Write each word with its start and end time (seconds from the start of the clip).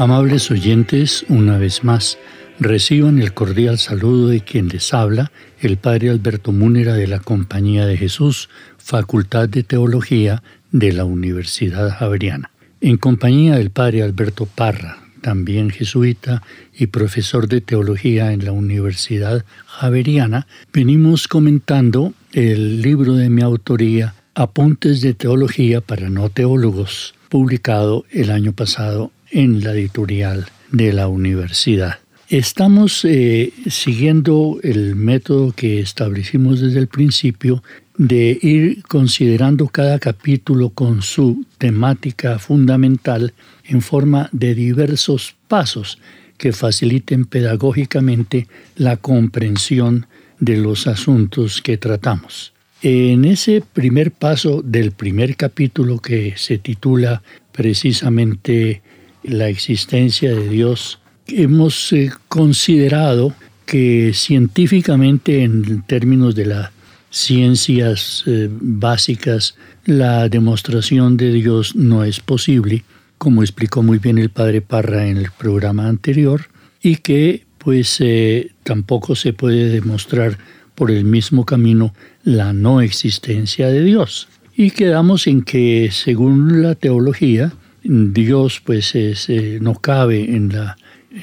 Amables 0.00 0.50
oyentes, 0.50 1.26
una 1.28 1.58
vez 1.58 1.84
más, 1.84 2.16
reciban 2.58 3.18
el 3.18 3.34
cordial 3.34 3.76
saludo 3.76 4.28
de 4.28 4.40
quien 4.40 4.68
les 4.68 4.94
habla, 4.94 5.30
el 5.60 5.76
Padre 5.76 6.08
Alberto 6.08 6.52
Múnera 6.52 6.94
de 6.94 7.06
la 7.06 7.18
Compañía 7.18 7.84
de 7.84 7.98
Jesús, 7.98 8.48
Facultad 8.78 9.50
de 9.50 9.62
Teología 9.62 10.42
de 10.72 10.94
la 10.94 11.04
Universidad 11.04 11.90
Javeriana. 11.90 12.50
En 12.80 12.96
compañía 12.96 13.56
del 13.56 13.68
Padre 13.68 14.02
Alberto 14.02 14.46
Parra, 14.46 14.96
también 15.20 15.68
jesuita 15.68 16.42
y 16.74 16.86
profesor 16.86 17.46
de 17.46 17.60
teología 17.60 18.32
en 18.32 18.46
la 18.46 18.52
Universidad 18.52 19.44
Javeriana, 19.66 20.46
venimos 20.72 21.28
comentando 21.28 22.14
el 22.32 22.80
libro 22.80 23.16
de 23.16 23.28
mi 23.28 23.42
autoría, 23.42 24.14
Apuntes 24.34 25.02
de 25.02 25.12
Teología 25.12 25.82
para 25.82 26.08
No 26.08 26.30
Teólogos, 26.30 27.12
publicado 27.28 28.06
el 28.10 28.30
año 28.30 28.54
pasado 28.54 29.12
en 29.30 29.62
la 29.62 29.72
editorial 29.72 30.46
de 30.70 30.92
la 30.92 31.08
universidad. 31.08 31.98
Estamos 32.28 33.04
eh, 33.04 33.52
siguiendo 33.68 34.60
el 34.62 34.94
método 34.94 35.52
que 35.52 35.80
establecimos 35.80 36.60
desde 36.60 36.78
el 36.78 36.86
principio 36.86 37.62
de 37.98 38.38
ir 38.40 38.82
considerando 38.84 39.66
cada 39.66 39.98
capítulo 39.98 40.70
con 40.70 41.02
su 41.02 41.44
temática 41.58 42.38
fundamental 42.38 43.34
en 43.64 43.82
forma 43.82 44.28
de 44.32 44.54
diversos 44.54 45.34
pasos 45.48 45.98
que 46.38 46.52
faciliten 46.52 47.26
pedagógicamente 47.26 48.46
la 48.76 48.96
comprensión 48.96 50.06
de 50.38 50.56
los 50.56 50.86
asuntos 50.86 51.60
que 51.60 51.76
tratamos. 51.76 52.52
En 52.80 53.26
ese 53.26 53.60
primer 53.60 54.10
paso 54.10 54.62
del 54.62 54.92
primer 54.92 55.36
capítulo 55.36 55.98
que 55.98 56.34
se 56.36 56.56
titula 56.56 57.22
precisamente 57.52 58.80
la 59.22 59.48
existencia 59.48 60.30
de 60.30 60.48
Dios, 60.48 60.98
hemos 61.26 61.92
eh, 61.92 62.10
considerado 62.28 63.34
que 63.66 64.12
científicamente, 64.14 65.44
en 65.44 65.82
términos 65.82 66.34
de 66.34 66.46
las 66.46 66.70
ciencias 67.10 68.24
eh, 68.26 68.48
básicas, 68.50 69.56
la 69.84 70.28
demostración 70.28 71.16
de 71.16 71.32
Dios 71.32 71.74
no 71.76 72.04
es 72.04 72.20
posible, 72.20 72.84
como 73.18 73.42
explicó 73.42 73.82
muy 73.82 73.98
bien 73.98 74.18
el 74.18 74.30
padre 74.30 74.62
Parra 74.62 75.06
en 75.06 75.18
el 75.18 75.30
programa 75.30 75.88
anterior, 75.88 76.48
y 76.82 76.96
que 76.96 77.44
pues 77.58 77.98
eh, 78.00 78.52
tampoco 78.62 79.14
se 79.14 79.32
puede 79.32 79.68
demostrar 79.68 80.38
por 80.74 80.90
el 80.90 81.04
mismo 81.04 81.44
camino 81.44 81.92
la 82.24 82.52
no 82.52 82.80
existencia 82.80 83.68
de 83.68 83.84
Dios. 83.84 84.28
Y 84.56 84.70
quedamos 84.70 85.26
en 85.26 85.42
que, 85.42 85.90
según 85.92 86.62
la 86.62 86.74
teología, 86.74 87.52
Dios 87.82 88.60
pues 88.64 88.94
eh, 88.94 89.58
no 89.60 89.74
cabe 89.74 90.34
en, 90.36 90.52
la, 90.52 90.76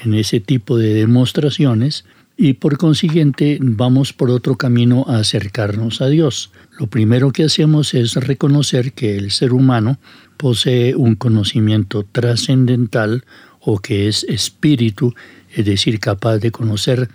en 0.04 0.14
ese 0.14 0.40
tipo 0.40 0.78
de 0.78 0.94
demostraciones 0.94 2.06
y 2.38 2.54
por 2.54 2.78
consiguiente 2.78 3.58
vamos 3.60 4.14
por 4.14 4.30
otro 4.30 4.56
camino 4.56 5.06
a 5.08 5.18
acercarnos 5.18 6.02
a 6.02 6.08
Dios. 6.08 6.52
Lo 6.80 6.88
primero 6.88 7.32
que 7.32 7.44
hacemos 7.44 7.96
es 7.96 8.14
reconocer 8.14 8.94
que 8.94 9.18
el 9.18 9.32
ser 9.32 9.54
humano 9.54 9.98
posee 10.38 10.96
un 10.96 11.16
conocimiento 11.16 12.06
trascendental 12.12 13.26
o 13.60 13.80
que 13.80 14.08
es 14.08 14.24
espíritu, 14.26 15.16
es 15.50 15.66
decir, 15.66 16.00
capaz 16.00 16.38
de 16.38 16.52
conocer 16.52 17.10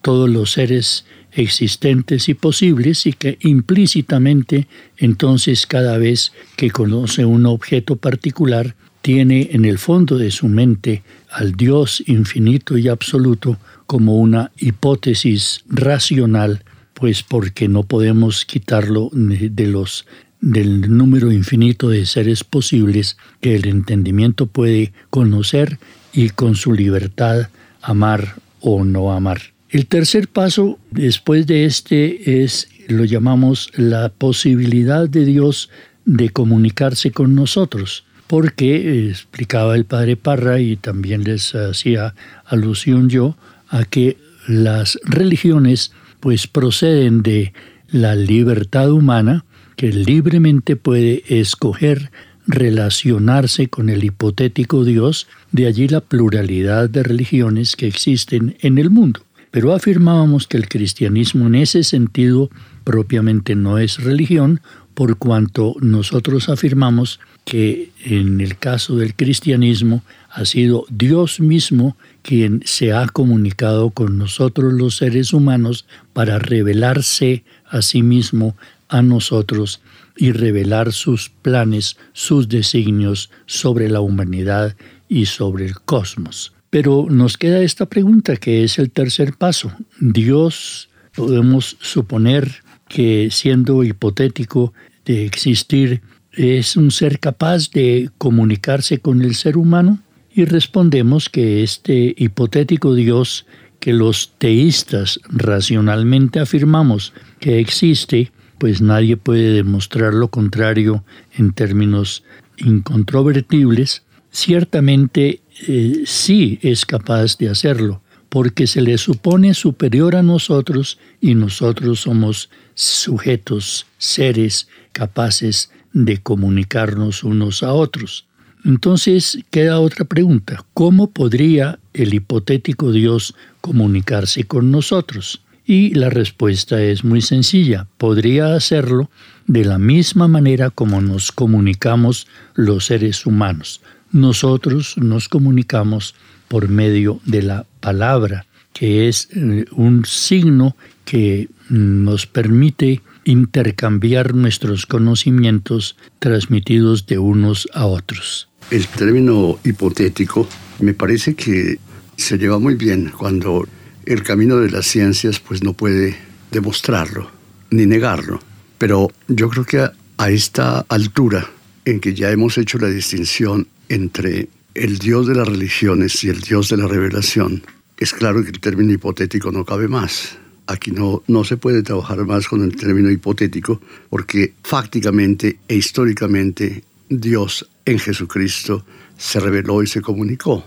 todos 0.00 0.30
los 0.30 0.52
seres 0.52 1.04
existentes 1.32 2.28
y 2.28 2.34
posibles 2.34 3.04
y 3.06 3.12
que 3.12 3.36
implícitamente 3.40 4.68
entonces 4.96 5.66
cada 5.66 5.98
vez 5.98 6.32
que 6.56 6.70
conoce 6.70 7.24
un 7.24 7.46
objeto 7.46 7.96
particular 7.96 8.76
tiene 9.08 9.48
en 9.52 9.64
el 9.64 9.78
fondo 9.78 10.18
de 10.18 10.30
su 10.30 10.48
mente 10.48 11.02
al 11.30 11.52
Dios 11.52 12.04
infinito 12.06 12.76
y 12.76 12.88
absoluto 12.88 13.56
como 13.86 14.18
una 14.18 14.52
hipótesis 14.58 15.64
racional, 15.66 16.62
pues 16.92 17.22
porque 17.22 17.68
no 17.68 17.84
podemos 17.84 18.44
quitarlo 18.44 19.08
de 19.14 19.66
los 19.66 20.04
del 20.42 20.94
número 20.94 21.32
infinito 21.32 21.88
de 21.88 22.04
seres 22.04 22.44
posibles 22.44 23.16
que 23.40 23.54
el 23.54 23.66
entendimiento 23.66 24.46
puede 24.46 24.92
conocer 25.08 25.78
y 26.12 26.28
con 26.28 26.54
su 26.54 26.74
libertad 26.74 27.48
amar 27.80 28.34
o 28.60 28.84
no 28.84 29.14
amar. 29.14 29.40
El 29.70 29.86
tercer 29.86 30.28
paso 30.28 30.78
después 30.90 31.46
de 31.46 31.64
este 31.64 32.44
es 32.44 32.68
lo 32.88 33.06
llamamos 33.06 33.70
la 33.74 34.10
posibilidad 34.10 35.08
de 35.08 35.24
Dios 35.24 35.70
de 36.04 36.28
comunicarse 36.28 37.10
con 37.10 37.34
nosotros 37.34 38.04
porque 38.28 38.76
eh, 38.76 39.08
explicaba 39.10 39.74
el 39.74 39.84
padre 39.84 40.16
Parra 40.16 40.60
y 40.60 40.76
también 40.76 41.24
les 41.24 41.54
hacía 41.54 42.14
alusión 42.44 43.08
yo 43.08 43.36
a 43.68 43.84
que 43.84 44.16
las 44.46 44.98
religiones 45.04 45.92
pues 46.20 46.46
proceden 46.46 47.22
de 47.22 47.52
la 47.90 48.14
libertad 48.14 48.92
humana 48.92 49.44
que 49.76 49.92
libremente 49.92 50.76
puede 50.76 51.22
escoger 51.28 52.10
relacionarse 52.46 53.68
con 53.68 53.90
el 53.90 54.04
hipotético 54.04 54.84
Dios, 54.84 55.28
de 55.52 55.66
allí 55.66 55.86
la 55.86 56.00
pluralidad 56.00 56.88
de 56.88 57.02
religiones 57.02 57.76
que 57.76 57.86
existen 57.86 58.56
en 58.60 58.78
el 58.78 58.90
mundo. 58.90 59.20
Pero 59.50 59.74
afirmábamos 59.74 60.46
que 60.46 60.56
el 60.56 60.68
cristianismo 60.68 61.46
en 61.46 61.54
ese 61.54 61.84
sentido 61.84 62.50
propiamente 62.84 63.54
no 63.54 63.78
es 63.78 64.02
religión, 64.02 64.60
por 64.94 65.16
cuanto 65.18 65.76
nosotros 65.80 66.48
afirmamos 66.48 67.20
que 67.48 67.92
en 68.04 68.42
el 68.42 68.58
caso 68.58 68.96
del 68.96 69.14
cristianismo 69.14 70.02
ha 70.28 70.44
sido 70.44 70.84
Dios 70.90 71.40
mismo 71.40 71.96
quien 72.20 72.60
se 72.66 72.92
ha 72.92 73.06
comunicado 73.06 73.88
con 73.88 74.18
nosotros 74.18 74.74
los 74.74 74.98
seres 74.98 75.32
humanos 75.32 75.86
para 76.12 76.38
revelarse 76.38 77.44
a 77.64 77.80
sí 77.80 78.02
mismo 78.02 78.54
a 78.90 79.00
nosotros 79.00 79.80
y 80.14 80.32
revelar 80.32 80.92
sus 80.92 81.30
planes, 81.30 81.96
sus 82.12 82.50
designios 82.50 83.30
sobre 83.46 83.88
la 83.88 84.02
humanidad 84.02 84.76
y 85.08 85.24
sobre 85.24 85.64
el 85.64 85.80
cosmos. 85.80 86.52
Pero 86.68 87.06
nos 87.08 87.38
queda 87.38 87.62
esta 87.62 87.86
pregunta 87.86 88.36
que 88.36 88.62
es 88.62 88.78
el 88.78 88.90
tercer 88.90 89.32
paso. 89.32 89.72
Dios, 90.00 90.90
podemos 91.14 91.78
suponer 91.80 92.56
que 92.90 93.30
siendo 93.30 93.84
hipotético, 93.84 94.74
de 95.06 95.24
existir 95.24 96.02
es 96.38 96.76
un 96.76 96.90
ser 96.90 97.18
capaz 97.18 97.70
de 97.70 98.10
comunicarse 98.18 98.98
con 98.98 99.22
el 99.22 99.34
ser 99.34 99.56
humano? 99.56 100.00
Y 100.32 100.44
respondemos 100.44 101.28
que 101.28 101.62
este 101.62 102.14
hipotético 102.16 102.94
Dios 102.94 103.46
que 103.80 103.92
los 103.92 104.32
teístas 104.38 105.20
racionalmente 105.28 106.40
afirmamos 106.40 107.12
que 107.40 107.58
existe, 107.58 108.32
pues 108.58 108.80
nadie 108.80 109.16
puede 109.16 109.52
demostrar 109.52 110.14
lo 110.14 110.28
contrario 110.28 111.04
en 111.36 111.52
términos 111.52 112.24
incontrovertibles, 112.56 114.02
Ciertamente 114.30 115.40
eh, 115.66 116.02
sí 116.04 116.58
es 116.62 116.84
capaz 116.84 117.38
de 117.38 117.48
hacerlo, 117.48 118.02
porque 118.28 118.66
se 118.66 118.82
le 118.82 118.98
supone 118.98 119.54
superior 119.54 120.16
a 120.16 120.22
nosotros 120.22 120.98
y 121.20 121.34
nosotros 121.34 122.00
somos 122.00 122.50
sujetos, 122.74 123.86
seres 123.96 124.68
capaces 124.92 125.70
de 125.92 126.18
comunicarnos 126.18 127.24
unos 127.24 127.62
a 127.62 127.72
otros. 127.72 128.26
Entonces 128.64 129.38
queda 129.50 129.80
otra 129.80 130.04
pregunta. 130.04 130.64
¿Cómo 130.74 131.10
podría 131.10 131.78
el 131.94 132.14
hipotético 132.14 132.92
Dios 132.92 133.34
comunicarse 133.60 134.44
con 134.44 134.70
nosotros? 134.70 135.42
Y 135.64 135.94
la 135.94 136.10
respuesta 136.10 136.82
es 136.82 137.04
muy 137.04 137.20
sencilla. 137.20 137.86
Podría 137.98 138.54
hacerlo 138.54 139.10
de 139.46 139.64
la 139.64 139.78
misma 139.78 140.26
manera 140.26 140.70
como 140.70 141.00
nos 141.00 141.30
comunicamos 141.30 142.26
los 142.54 142.86
seres 142.86 143.26
humanos. 143.26 143.80
Nosotros 144.10 144.96
nos 144.96 145.28
comunicamos 145.28 146.14
por 146.48 146.68
medio 146.68 147.20
de 147.26 147.42
la 147.42 147.66
palabra, 147.80 148.46
que 148.72 149.08
es 149.08 149.28
eh, 149.34 149.66
un 149.72 150.04
signo 150.06 150.74
que 151.04 151.48
nos 151.68 152.26
permite 152.26 153.02
intercambiar 153.28 154.34
nuestros 154.34 154.86
conocimientos 154.86 155.96
transmitidos 156.18 157.06
de 157.06 157.18
unos 157.18 157.68
a 157.74 157.84
otros. 157.84 158.48
El 158.70 158.88
término 158.88 159.58
hipotético 159.64 160.48
me 160.80 160.94
parece 160.94 161.34
que 161.34 161.78
se 162.16 162.38
lleva 162.38 162.58
muy 162.58 162.74
bien 162.74 163.12
cuando 163.16 163.68
el 164.06 164.22
camino 164.22 164.56
de 164.56 164.70
las 164.70 164.86
ciencias 164.86 165.40
pues 165.40 165.62
no 165.62 165.74
puede 165.74 166.16
demostrarlo 166.50 167.30
ni 167.70 167.84
negarlo. 167.84 168.40
Pero 168.78 169.10
yo 169.28 169.50
creo 169.50 169.64
que 169.66 169.80
a, 169.80 169.92
a 170.16 170.30
esta 170.30 170.86
altura 170.88 171.50
en 171.84 172.00
que 172.00 172.14
ya 172.14 172.30
hemos 172.30 172.56
hecho 172.56 172.78
la 172.78 172.88
distinción 172.88 173.68
entre 173.90 174.48
el 174.72 174.98
Dios 174.98 175.26
de 175.26 175.34
las 175.34 175.48
religiones 175.48 176.24
y 176.24 176.30
el 176.30 176.40
Dios 176.40 176.70
de 176.70 176.78
la 176.78 176.86
revelación, 176.86 177.62
es 177.98 178.14
claro 178.14 178.42
que 178.42 178.50
el 178.50 178.60
término 178.60 178.92
hipotético 178.92 179.52
no 179.52 179.66
cabe 179.66 179.86
más. 179.86 180.38
Aquí 180.68 180.90
no, 180.90 181.22
no 181.28 181.44
se 181.44 181.56
puede 181.56 181.82
trabajar 181.82 182.24
más 182.26 182.46
con 182.46 182.62
el 182.62 182.76
término 182.76 183.10
hipotético 183.10 183.80
porque 184.10 184.52
fácticamente 184.62 185.60
e 185.66 185.76
históricamente 185.76 186.84
Dios 187.08 187.66
en 187.86 187.98
Jesucristo 187.98 188.84
se 189.16 189.40
reveló 189.40 189.82
y 189.82 189.86
se 189.86 190.02
comunicó. 190.02 190.62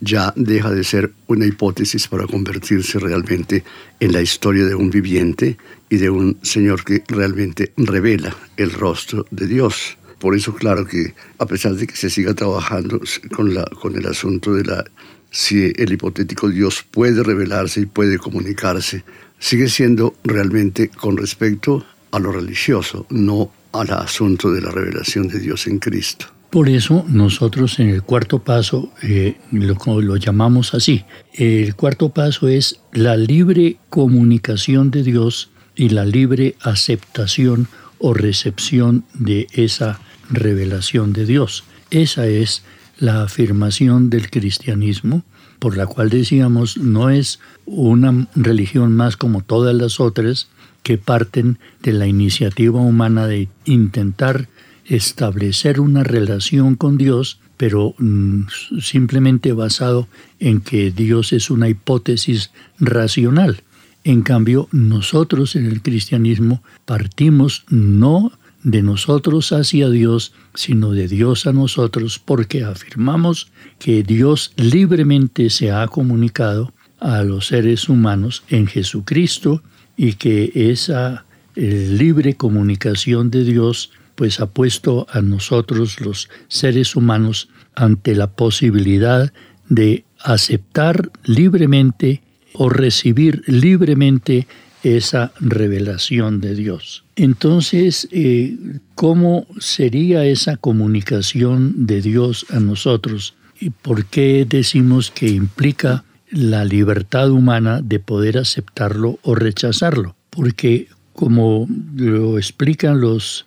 Ya 0.00 0.32
deja 0.36 0.70
de 0.70 0.82
ser 0.82 1.12
una 1.26 1.44
hipótesis 1.44 2.08
para 2.08 2.26
convertirse 2.26 2.98
realmente 2.98 3.62
en 4.00 4.12
la 4.12 4.22
historia 4.22 4.64
de 4.64 4.74
un 4.74 4.88
viviente 4.88 5.58
y 5.90 5.98
de 5.98 6.08
un 6.08 6.38
Señor 6.42 6.82
que 6.82 7.04
realmente 7.06 7.74
revela 7.76 8.34
el 8.56 8.72
rostro 8.72 9.26
de 9.30 9.46
Dios. 9.46 9.98
Por 10.18 10.34
eso, 10.34 10.54
claro 10.54 10.86
que 10.86 11.12
a 11.38 11.44
pesar 11.44 11.74
de 11.74 11.86
que 11.86 11.94
se 11.94 12.08
siga 12.08 12.32
trabajando 12.32 13.00
con, 13.36 13.52
la, 13.52 13.64
con 13.64 13.96
el 13.96 14.06
asunto 14.06 14.54
de 14.54 14.64
la 14.64 14.84
si 15.32 15.72
el 15.76 15.92
hipotético 15.92 16.48
Dios 16.48 16.84
puede 16.88 17.22
revelarse 17.22 17.80
y 17.80 17.86
puede 17.86 18.18
comunicarse, 18.18 19.02
sigue 19.42 19.68
siendo 19.68 20.14
realmente 20.22 20.88
con 20.88 21.16
respecto 21.16 21.84
a 22.12 22.20
lo 22.20 22.30
religioso, 22.30 23.06
no 23.10 23.50
al 23.72 23.90
asunto 23.90 24.52
de 24.52 24.60
la 24.60 24.70
revelación 24.70 25.26
de 25.26 25.40
Dios 25.40 25.66
en 25.66 25.80
Cristo. 25.80 26.26
Por 26.50 26.68
eso 26.68 27.04
nosotros 27.08 27.80
en 27.80 27.88
el 27.88 28.02
cuarto 28.02 28.38
paso 28.38 28.92
eh, 29.02 29.36
lo, 29.50 30.00
lo 30.00 30.16
llamamos 30.16 30.74
así. 30.74 31.04
El 31.32 31.74
cuarto 31.74 32.10
paso 32.10 32.46
es 32.46 32.78
la 32.92 33.16
libre 33.16 33.78
comunicación 33.88 34.92
de 34.92 35.02
Dios 35.02 35.50
y 35.74 35.88
la 35.88 36.04
libre 36.04 36.54
aceptación 36.60 37.66
o 37.98 38.14
recepción 38.14 39.04
de 39.12 39.48
esa 39.52 39.98
revelación 40.30 41.12
de 41.12 41.26
Dios. 41.26 41.64
Esa 41.90 42.28
es 42.28 42.62
la 42.98 43.24
afirmación 43.24 44.08
del 44.08 44.30
cristianismo, 44.30 45.24
por 45.62 45.76
la 45.76 45.86
cual 45.86 46.10
decíamos 46.10 46.76
no 46.76 47.08
es 47.08 47.38
una 47.66 48.26
religión 48.34 48.96
más 48.96 49.16
como 49.16 49.42
todas 49.42 49.72
las 49.76 50.00
otras 50.00 50.48
que 50.82 50.98
parten 50.98 51.56
de 51.84 51.92
la 51.92 52.08
iniciativa 52.08 52.80
humana 52.80 53.28
de 53.28 53.46
intentar 53.64 54.48
establecer 54.86 55.78
una 55.78 56.02
relación 56.02 56.74
con 56.74 56.98
Dios, 56.98 57.38
pero 57.56 57.94
mm, 57.98 58.46
simplemente 58.80 59.52
basado 59.52 60.08
en 60.40 60.62
que 60.62 60.90
Dios 60.90 61.32
es 61.32 61.48
una 61.48 61.68
hipótesis 61.68 62.50
racional. 62.80 63.62
En 64.02 64.22
cambio, 64.22 64.66
nosotros 64.72 65.54
en 65.54 65.66
el 65.66 65.80
cristianismo 65.80 66.60
partimos 66.86 67.62
no 67.68 68.32
de 68.62 68.82
nosotros 68.82 69.52
hacia 69.52 69.90
Dios, 69.90 70.32
sino 70.54 70.92
de 70.92 71.08
Dios 71.08 71.46
a 71.46 71.52
nosotros, 71.52 72.18
porque 72.18 72.64
afirmamos 72.64 73.50
que 73.78 74.02
Dios 74.02 74.52
libremente 74.56 75.50
se 75.50 75.72
ha 75.72 75.86
comunicado 75.88 76.72
a 77.00 77.22
los 77.22 77.48
seres 77.48 77.88
humanos 77.88 78.44
en 78.48 78.66
Jesucristo 78.66 79.62
y 79.96 80.14
que 80.14 80.52
esa 80.54 81.24
libre 81.54 82.34
comunicación 82.34 83.30
de 83.30 83.44
Dios 83.44 83.90
pues 84.14 84.40
ha 84.40 84.46
puesto 84.46 85.06
a 85.10 85.20
nosotros 85.20 86.00
los 86.00 86.28
seres 86.48 86.96
humanos 86.96 87.48
ante 87.74 88.14
la 88.14 88.28
posibilidad 88.30 89.32
de 89.68 90.04
aceptar 90.20 91.10
libremente 91.24 92.22
o 92.52 92.68
recibir 92.68 93.42
libremente 93.46 94.46
esa 94.82 95.32
revelación 95.40 96.40
de 96.40 96.54
Dios. 96.54 97.04
Entonces, 97.16 98.08
eh, 98.10 98.56
¿cómo 98.94 99.46
sería 99.58 100.24
esa 100.24 100.56
comunicación 100.56 101.86
de 101.86 102.02
Dios 102.02 102.46
a 102.50 102.60
nosotros? 102.60 103.34
¿Y 103.60 103.70
por 103.70 104.06
qué 104.06 104.46
decimos 104.48 105.10
que 105.10 105.28
implica 105.28 106.04
la 106.30 106.64
libertad 106.64 107.30
humana 107.30 107.80
de 107.82 108.00
poder 108.00 108.38
aceptarlo 108.38 109.18
o 109.22 109.34
rechazarlo? 109.34 110.16
Porque, 110.30 110.88
como 111.12 111.68
lo 111.94 112.38
explican 112.38 113.00
los, 113.00 113.46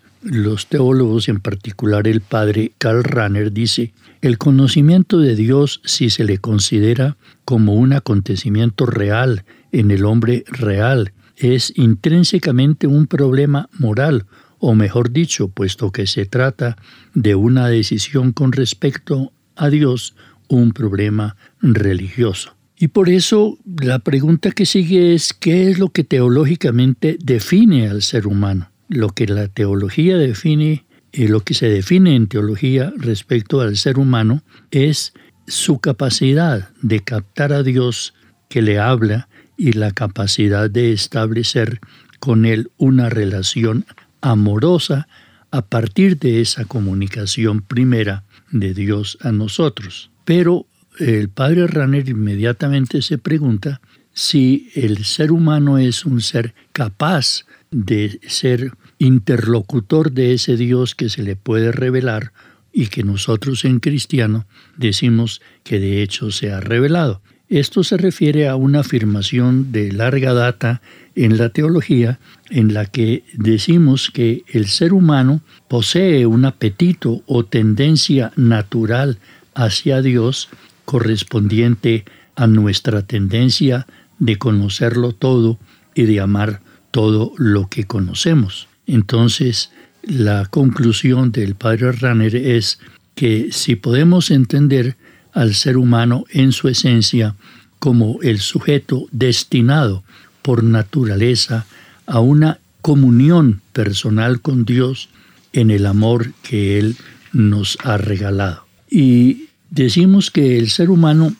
teólogos, 0.69 1.27
en 1.27 1.39
particular 1.39 2.07
el 2.07 2.21
padre 2.21 2.71
Karl 2.77 3.03
Rahner, 3.03 3.51
dice, 3.51 3.93
el 4.21 4.37
conocimiento 4.37 5.19
de 5.19 5.35
Dios, 5.35 5.81
si 5.83 6.09
se 6.09 6.23
le 6.23 6.37
considera 6.37 7.17
como 7.43 7.73
un 7.73 7.93
acontecimiento 7.93 8.85
real 8.85 9.43
en 9.71 9.91
el 9.91 10.05
hombre 10.05 10.45
real, 10.47 11.11
es 11.37 11.73
intrínsecamente 11.75 12.87
un 12.87 13.07
problema 13.07 13.69
moral, 13.77 14.25
o 14.59 14.73
mejor 14.73 15.11
dicho, 15.11 15.49
puesto 15.49 15.91
que 15.91 16.07
se 16.07 16.25
trata 16.25 16.77
de 17.13 17.35
una 17.35 17.67
decisión 17.67 18.31
con 18.31 18.51
respecto 18.51 19.33
a 19.55 19.69
Dios, 19.69 20.15
un 20.47 20.71
problema 20.71 21.35
religioso. 21.61 22.55
Y 22.77 22.89
por 22.89 23.09
eso 23.09 23.57
la 23.81 23.99
pregunta 23.99 24.51
que 24.51 24.65
sigue 24.65 25.13
es, 25.13 25.33
¿qué 25.33 25.69
es 25.69 25.79
lo 25.79 25.89
que 25.89 26.03
teológicamente 26.03 27.17
define 27.23 27.87
al 27.87 28.01
ser 28.01 28.27
humano? 28.27 28.69
Lo 28.89 29.09
que 29.09 29.27
la 29.27 29.47
teología 29.47 30.17
define 30.17 30.85
y 31.11 31.27
lo 31.27 31.39
que 31.39 31.53
se 31.53 31.69
define 31.69 32.15
en 32.15 32.27
teología 32.27 32.93
respecto 32.97 33.61
al 33.61 33.77
ser 33.77 33.97
humano 33.97 34.43
es 34.71 35.13
su 35.47 35.79
capacidad 35.79 36.69
de 36.81 36.99
captar 37.01 37.53
a 37.53 37.63
Dios 37.63 38.13
que 38.49 38.61
le 38.61 38.79
habla 38.79 39.29
y 39.57 39.73
la 39.73 39.91
capacidad 39.91 40.69
de 40.69 40.91
establecer 40.91 41.79
con 42.19 42.45
Él 42.45 42.71
una 42.77 43.09
relación 43.09 43.85
amorosa 44.21 45.07
a 45.51 45.61
partir 45.63 46.17
de 46.17 46.41
esa 46.41 46.65
comunicación 46.65 47.61
primera 47.61 48.23
de 48.51 48.73
Dios 48.73 49.17
a 49.21 49.31
nosotros. 49.31 50.09
Pero 50.25 50.65
el 50.99 51.29
padre 51.29 51.67
Ranner 51.67 52.09
inmediatamente 52.09 53.01
se 53.01 53.17
pregunta 53.17 53.81
si 54.13 54.69
el 54.75 55.05
ser 55.05 55.31
humano 55.31 55.77
es 55.77 56.05
un 56.05 56.21
ser 56.21 56.53
capaz 56.71 57.45
de 57.69 58.19
ser 58.27 58.71
interlocutor 58.97 60.11
de 60.11 60.33
ese 60.33 60.55
Dios 60.55 60.95
que 60.95 61.09
se 61.09 61.21
le 61.21 61.35
puede 61.35 61.71
revelar 61.71 62.31
y 62.71 62.87
que 62.87 63.03
nosotros 63.03 63.65
en 63.65 63.79
cristiano 63.79 64.45
decimos 64.77 65.41
que 65.63 65.79
de 65.79 66.01
hecho 66.01 66.31
se 66.31 66.51
ha 66.51 66.59
revelado. 66.59 67.21
Esto 67.49 67.83
se 67.83 67.97
refiere 67.97 68.47
a 68.47 68.55
una 68.55 68.79
afirmación 68.79 69.71
de 69.71 69.91
larga 69.91 70.33
data 70.33 70.81
en 71.15 71.37
la 71.37 71.49
teología 71.49 72.19
en 72.49 72.73
la 72.73 72.85
que 72.85 73.23
decimos 73.33 74.09
que 74.11 74.43
el 74.47 74.67
ser 74.67 74.93
humano 74.93 75.41
posee 75.67 76.25
un 76.25 76.45
apetito 76.45 77.21
o 77.27 77.45
tendencia 77.45 78.31
natural 78.35 79.19
hacia 79.53 80.01
Dios 80.01 80.49
correspondiente 80.85 82.03
a 82.35 82.47
nuestra 82.47 83.03
tendencia 83.03 83.85
de 84.17 84.37
conocerlo 84.37 85.11
todo 85.13 85.59
y 85.93 86.03
de 86.03 86.19
amar 86.21 86.61
todo 86.91 87.33
lo 87.37 87.67
que 87.67 87.85
conocemos. 87.85 88.67
Entonces, 88.87 89.71
la 90.03 90.45
conclusión 90.45 91.31
del 91.31 91.55
padre 91.55 91.91
Ranner 91.91 92.35
es 92.35 92.79
que 93.15 93.49
si 93.51 93.75
podemos 93.75 94.31
entender 94.31 94.97
al 95.35 95.53
ser 95.53 95.77
humano 95.77 96.25
en 96.31 96.51
su 96.51 96.67
esencia 96.67 97.35
como 97.77 98.19
el 98.23 98.39
sujeto 98.39 99.05
destinado 99.11 100.03
por 100.41 100.63
naturaleza 100.63 101.67
a 102.07 102.19
una 102.19 102.59
comunión 102.81 103.61
personal 103.73 104.41
con 104.41 104.65
Dios 104.65 105.09
en 105.53 105.69
el 105.69 105.85
amor 105.85 106.31
que 106.41 106.79
Él 106.79 106.95
nos 107.33 107.77
ha 107.83 107.97
regalado. 107.97 108.65
Y 108.89 109.49
decimos 109.69 110.31
que 110.31 110.57
el 110.57 110.69
ser 110.69 110.89
humano 110.89 111.35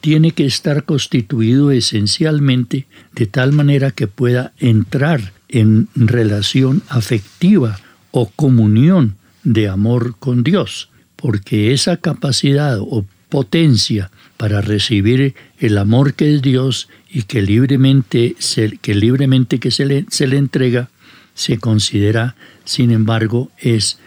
tiene 0.00 0.32
que 0.32 0.46
estar 0.46 0.84
constituido 0.84 1.70
esencialmente 1.70 2.86
de 3.14 3.26
tal 3.26 3.52
manera 3.52 3.90
que 3.90 4.06
pueda 4.06 4.52
entrar 4.58 5.32
en 5.48 5.88
relación 5.94 6.82
afectiva 6.88 7.78
o 8.10 8.30
comunión 8.30 9.16
de 9.44 9.68
amor 9.68 10.16
con 10.18 10.42
Dios, 10.42 10.88
porque 11.16 11.72
esa 11.72 11.98
capacidad 11.98 12.78
o 12.80 13.04
potencia 13.28 14.10
para 14.36 14.60
recibir 14.60 15.34
el 15.58 15.78
amor 15.78 16.14
que 16.14 16.34
es 16.34 16.42
Dios 16.42 16.88
y 17.10 17.22
que 17.22 17.42
libremente 17.42 18.36
se, 18.38 18.78
que, 18.78 18.94
libremente 18.94 19.58
que 19.58 19.70
se, 19.70 19.84
le, 19.84 20.06
se 20.08 20.26
le 20.26 20.36
entrega, 20.36 20.90
se 21.34 21.58
considera, 21.58 22.36
sin 22.64 22.90
embargo, 22.90 23.50
es 23.58 23.98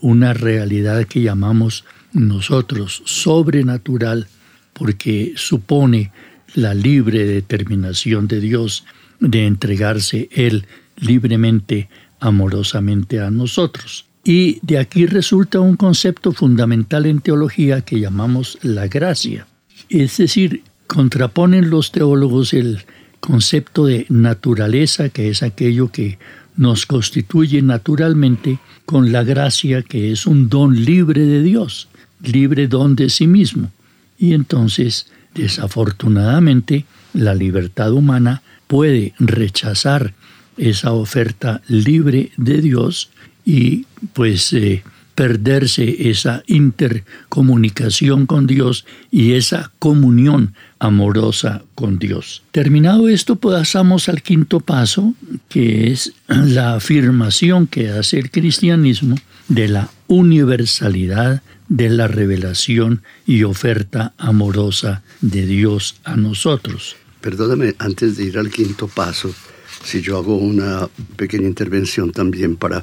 una 0.00 0.34
realidad 0.34 1.04
que 1.06 1.22
llamamos 1.22 1.84
nosotros 2.12 3.02
sobrenatural, 3.04 4.28
porque 4.72 5.32
supone 5.36 6.12
la 6.54 6.74
libre 6.74 7.24
determinación 7.24 8.28
de 8.28 8.40
Dios 8.40 8.84
de 9.20 9.46
entregarse 9.46 10.28
Él 10.32 10.66
libremente, 10.96 11.88
amorosamente 12.20 13.20
a 13.20 13.30
nosotros. 13.30 14.07
Y 14.28 14.58
de 14.60 14.76
aquí 14.76 15.06
resulta 15.06 15.58
un 15.58 15.76
concepto 15.76 16.32
fundamental 16.32 17.06
en 17.06 17.22
teología 17.22 17.80
que 17.80 17.98
llamamos 17.98 18.58
la 18.60 18.86
gracia. 18.86 19.46
Es 19.88 20.18
decir, 20.18 20.64
contraponen 20.86 21.70
los 21.70 21.92
teólogos 21.92 22.52
el 22.52 22.84
concepto 23.20 23.86
de 23.86 24.04
naturaleza, 24.10 25.08
que 25.08 25.30
es 25.30 25.42
aquello 25.42 25.90
que 25.90 26.18
nos 26.56 26.84
constituye 26.84 27.62
naturalmente, 27.62 28.58
con 28.84 29.12
la 29.12 29.24
gracia, 29.24 29.80
que 29.80 30.12
es 30.12 30.26
un 30.26 30.50
don 30.50 30.84
libre 30.84 31.22
de 31.22 31.42
Dios, 31.42 31.88
libre 32.22 32.68
don 32.68 32.96
de 32.96 33.08
sí 33.08 33.26
mismo. 33.26 33.70
Y 34.18 34.34
entonces, 34.34 35.06
desafortunadamente, 35.34 36.84
la 37.14 37.34
libertad 37.34 37.94
humana 37.94 38.42
puede 38.66 39.14
rechazar 39.18 40.12
esa 40.58 40.92
oferta 40.92 41.62
libre 41.66 42.30
de 42.36 42.60
Dios 42.60 43.08
y 43.48 43.86
pues 44.12 44.52
eh, 44.52 44.82
perderse 45.14 46.10
esa 46.10 46.42
intercomunicación 46.46 48.26
con 48.26 48.46
Dios 48.46 48.84
y 49.10 49.32
esa 49.32 49.72
comunión 49.78 50.52
amorosa 50.78 51.62
con 51.74 51.98
Dios. 51.98 52.42
Terminado 52.52 53.08
esto, 53.08 53.36
pasamos 53.36 54.10
al 54.10 54.20
quinto 54.20 54.60
paso, 54.60 55.14
que 55.48 55.90
es 55.90 56.12
la 56.28 56.74
afirmación 56.74 57.66
que 57.66 57.88
hace 57.88 58.18
el 58.18 58.30
cristianismo 58.30 59.16
de 59.48 59.68
la 59.68 59.88
universalidad 60.08 61.42
de 61.68 61.88
la 61.88 62.06
revelación 62.06 63.00
y 63.26 63.44
oferta 63.44 64.12
amorosa 64.18 65.02
de 65.22 65.46
Dios 65.46 65.96
a 66.04 66.16
nosotros. 66.16 66.96
Perdóname, 67.22 67.74
antes 67.78 68.18
de 68.18 68.24
ir 68.24 68.36
al 68.36 68.50
quinto 68.50 68.88
paso, 68.88 69.34
si 69.82 70.02
yo 70.02 70.18
hago 70.18 70.36
una 70.36 70.86
pequeña 71.16 71.46
intervención 71.46 72.12
también 72.12 72.56
para 72.56 72.82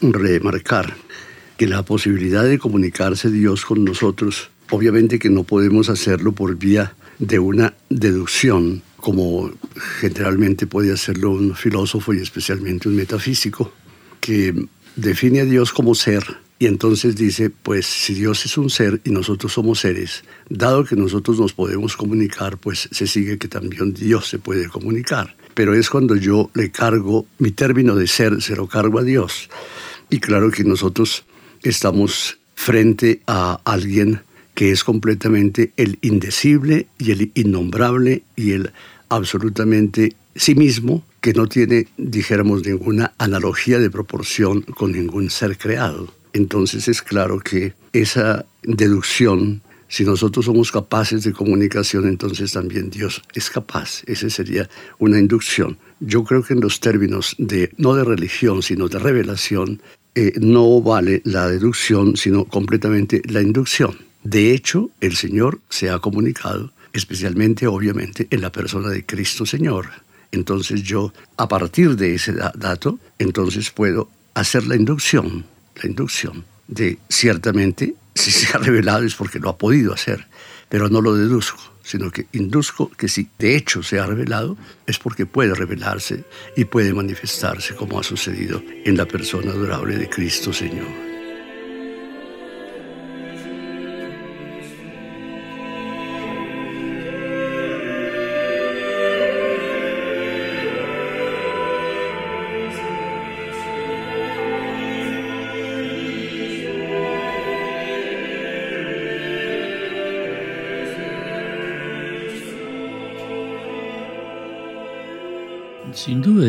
remarcar 0.00 0.96
que 1.56 1.66
la 1.66 1.84
posibilidad 1.84 2.44
de 2.44 2.58
comunicarse 2.58 3.30
Dios 3.30 3.64
con 3.64 3.84
nosotros, 3.84 4.50
obviamente 4.70 5.18
que 5.18 5.30
no 5.30 5.44
podemos 5.44 5.88
hacerlo 5.88 6.32
por 6.32 6.56
vía 6.56 6.94
de 7.18 7.38
una 7.38 7.74
deducción, 7.90 8.82
como 8.96 9.50
generalmente 10.00 10.66
puede 10.66 10.92
hacerlo 10.92 11.32
un 11.32 11.54
filósofo 11.54 12.14
y 12.14 12.18
especialmente 12.18 12.88
un 12.88 12.96
metafísico, 12.96 13.72
que 14.20 14.54
define 14.96 15.40
a 15.40 15.44
Dios 15.44 15.72
como 15.72 15.94
ser 15.94 16.24
y 16.62 16.66
entonces 16.66 17.16
dice, 17.16 17.48
pues 17.48 17.86
si 17.86 18.12
Dios 18.12 18.44
es 18.44 18.58
un 18.58 18.68
ser 18.68 19.00
y 19.04 19.10
nosotros 19.10 19.50
somos 19.50 19.80
seres, 19.80 20.24
dado 20.50 20.84
que 20.84 20.94
nosotros 20.94 21.40
nos 21.40 21.54
podemos 21.54 21.96
comunicar, 21.96 22.58
pues 22.58 22.86
se 22.92 23.06
sigue 23.06 23.38
que 23.38 23.48
también 23.48 23.94
Dios 23.94 24.28
se 24.28 24.38
puede 24.38 24.68
comunicar. 24.68 25.34
Pero 25.54 25.74
es 25.74 25.88
cuando 25.88 26.16
yo 26.16 26.50
le 26.52 26.70
cargo 26.70 27.26
mi 27.38 27.50
término 27.50 27.96
de 27.96 28.06
ser, 28.06 28.42
se 28.42 28.56
lo 28.56 28.68
cargo 28.68 28.98
a 28.98 29.04
Dios. 29.04 29.48
Y 30.10 30.20
claro 30.20 30.50
que 30.50 30.64
nosotros 30.64 31.24
estamos 31.62 32.38
frente 32.54 33.20
a 33.26 33.60
alguien 33.64 34.20
que 34.54 34.72
es 34.72 34.84
completamente 34.84 35.72
el 35.76 35.98
indecible 36.02 36.86
y 36.98 37.12
el 37.12 37.30
innombrable 37.34 38.22
y 38.36 38.52
el 38.52 38.72
absolutamente 39.08 40.14
sí 40.34 40.54
mismo, 40.54 41.04
que 41.20 41.32
no 41.32 41.46
tiene, 41.46 41.88
dijéramos, 41.96 42.64
ninguna 42.64 43.12
analogía 43.18 43.78
de 43.78 43.90
proporción 43.90 44.62
con 44.62 44.92
ningún 44.92 45.30
ser 45.30 45.56
creado 45.58 46.12
entonces 46.32 46.88
es 46.88 47.02
claro 47.02 47.40
que 47.40 47.74
esa 47.92 48.44
deducción, 48.62 49.62
si 49.88 50.04
nosotros 50.04 50.44
somos 50.44 50.70
capaces 50.70 51.24
de 51.24 51.32
comunicación, 51.32 52.06
entonces 52.06 52.52
también 52.52 52.90
Dios 52.90 53.22
es 53.34 53.50
capaz. 53.50 54.02
Esa 54.06 54.30
sería 54.30 54.68
una 54.98 55.18
inducción. 55.18 55.78
Yo 55.98 56.24
creo 56.24 56.42
que 56.42 56.54
en 56.54 56.60
los 56.60 56.80
términos 56.80 57.34
de, 57.38 57.70
no 57.76 57.94
de 57.94 58.04
religión, 58.04 58.62
sino 58.62 58.88
de 58.88 58.98
revelación, 58.98 59.82
eh, 60.14 60.32
no 60.40 60.80
vale 60.80 61.22
la 61.24 61.48
deducción, 61.48 62.16
sino 62.16 62.44
completamente 62.44 63.22
la 63.26 63.40
inducción. 63.40 63.96
De 64.22 64.52
hecho, 64.52 64.90
el 65.00 65.16
Señor 65.16 65.60
se 65.68 65.90
ha 65.90 65.98
comunicado, 65.98 66.72
especialmente, 66.92 67.66
obviamente, 67.66 68.26
en 68.30 68.40
la 68.42 68.52
persona 68.52 68.90
de 68.90 69.04
Cristo 69.06 69.46
Señor. 69.46 69.86
Entonces 70.32 70.82
yo, 70.82 71.12
a 71.36 71.48
partir 71.48 71.96
de 71.96 72.14
ese 72.14 72.32
dato, 72.32 72.98
entonces 73.18 73.70
puedo 73.70 74.08
hacer 74.34 74.66
la 74.66 74.76
inducción 74.76 75.44
la 75.82 75.88
inducción 75.88 76.44
de 76.68 76.98
ciertamente 77.08 77.94
si 78.20 78.30
se 78.30 78.54
ha 78.54 78.58
revelado 78.58 79.04
es 79.04 79.14
porque 79.14 79.38
lo 79.38 79.48
ha 79.48 79.58
podido 79.58 79.92
hacer, 79.94 80.26
pero 80.68 80.88
no 80.88 81.00
lo 81.00 81.14
deduzco, 81.14 81.60
sino 81.82 82.10
que 82.10 82.26
induzco 82.32 82.90
que 82.90 83.08
si 83.08 83.28
de 83.38 83.56
hecho 83.56 83.82
se 83.82 83.98
ha 83.98 84.06
revelado 84.06 84.56
es 84.86 84.98
porque 84.98 85.26
puede 85.26 85.54
revelarse 85.54 86.24
y 86.56 86.64
puede 86.64 86.92
manifestarse 86.92 87.74
como 87.74 87.98
ha 87.98 88.02
sucedido 88.02 88.62
en 88.84 88.96
la 88.96 89.06
persona 89.06 89.52
adorable 89.52 89.96
de 89.96 90.08
Cristo 90.08 90.52
Señor. 90.52 91.09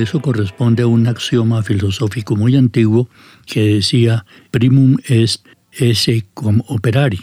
Eso 0.01 0.21
corresponde 0.21 0.83
a 0.83 0.87
un 0.87 1.07
axioma 1.07 1.63
filosófico 1.63 2.35
muy 2.35 2.55
antiguo 2.55 3.09
que 3.45 3.75
decía 3.75 4.25
primum 4.51 4.97
est 5.05 5.45
esse 5.71 6.25
cum 6.33 6.61
operari, 6.67 7.21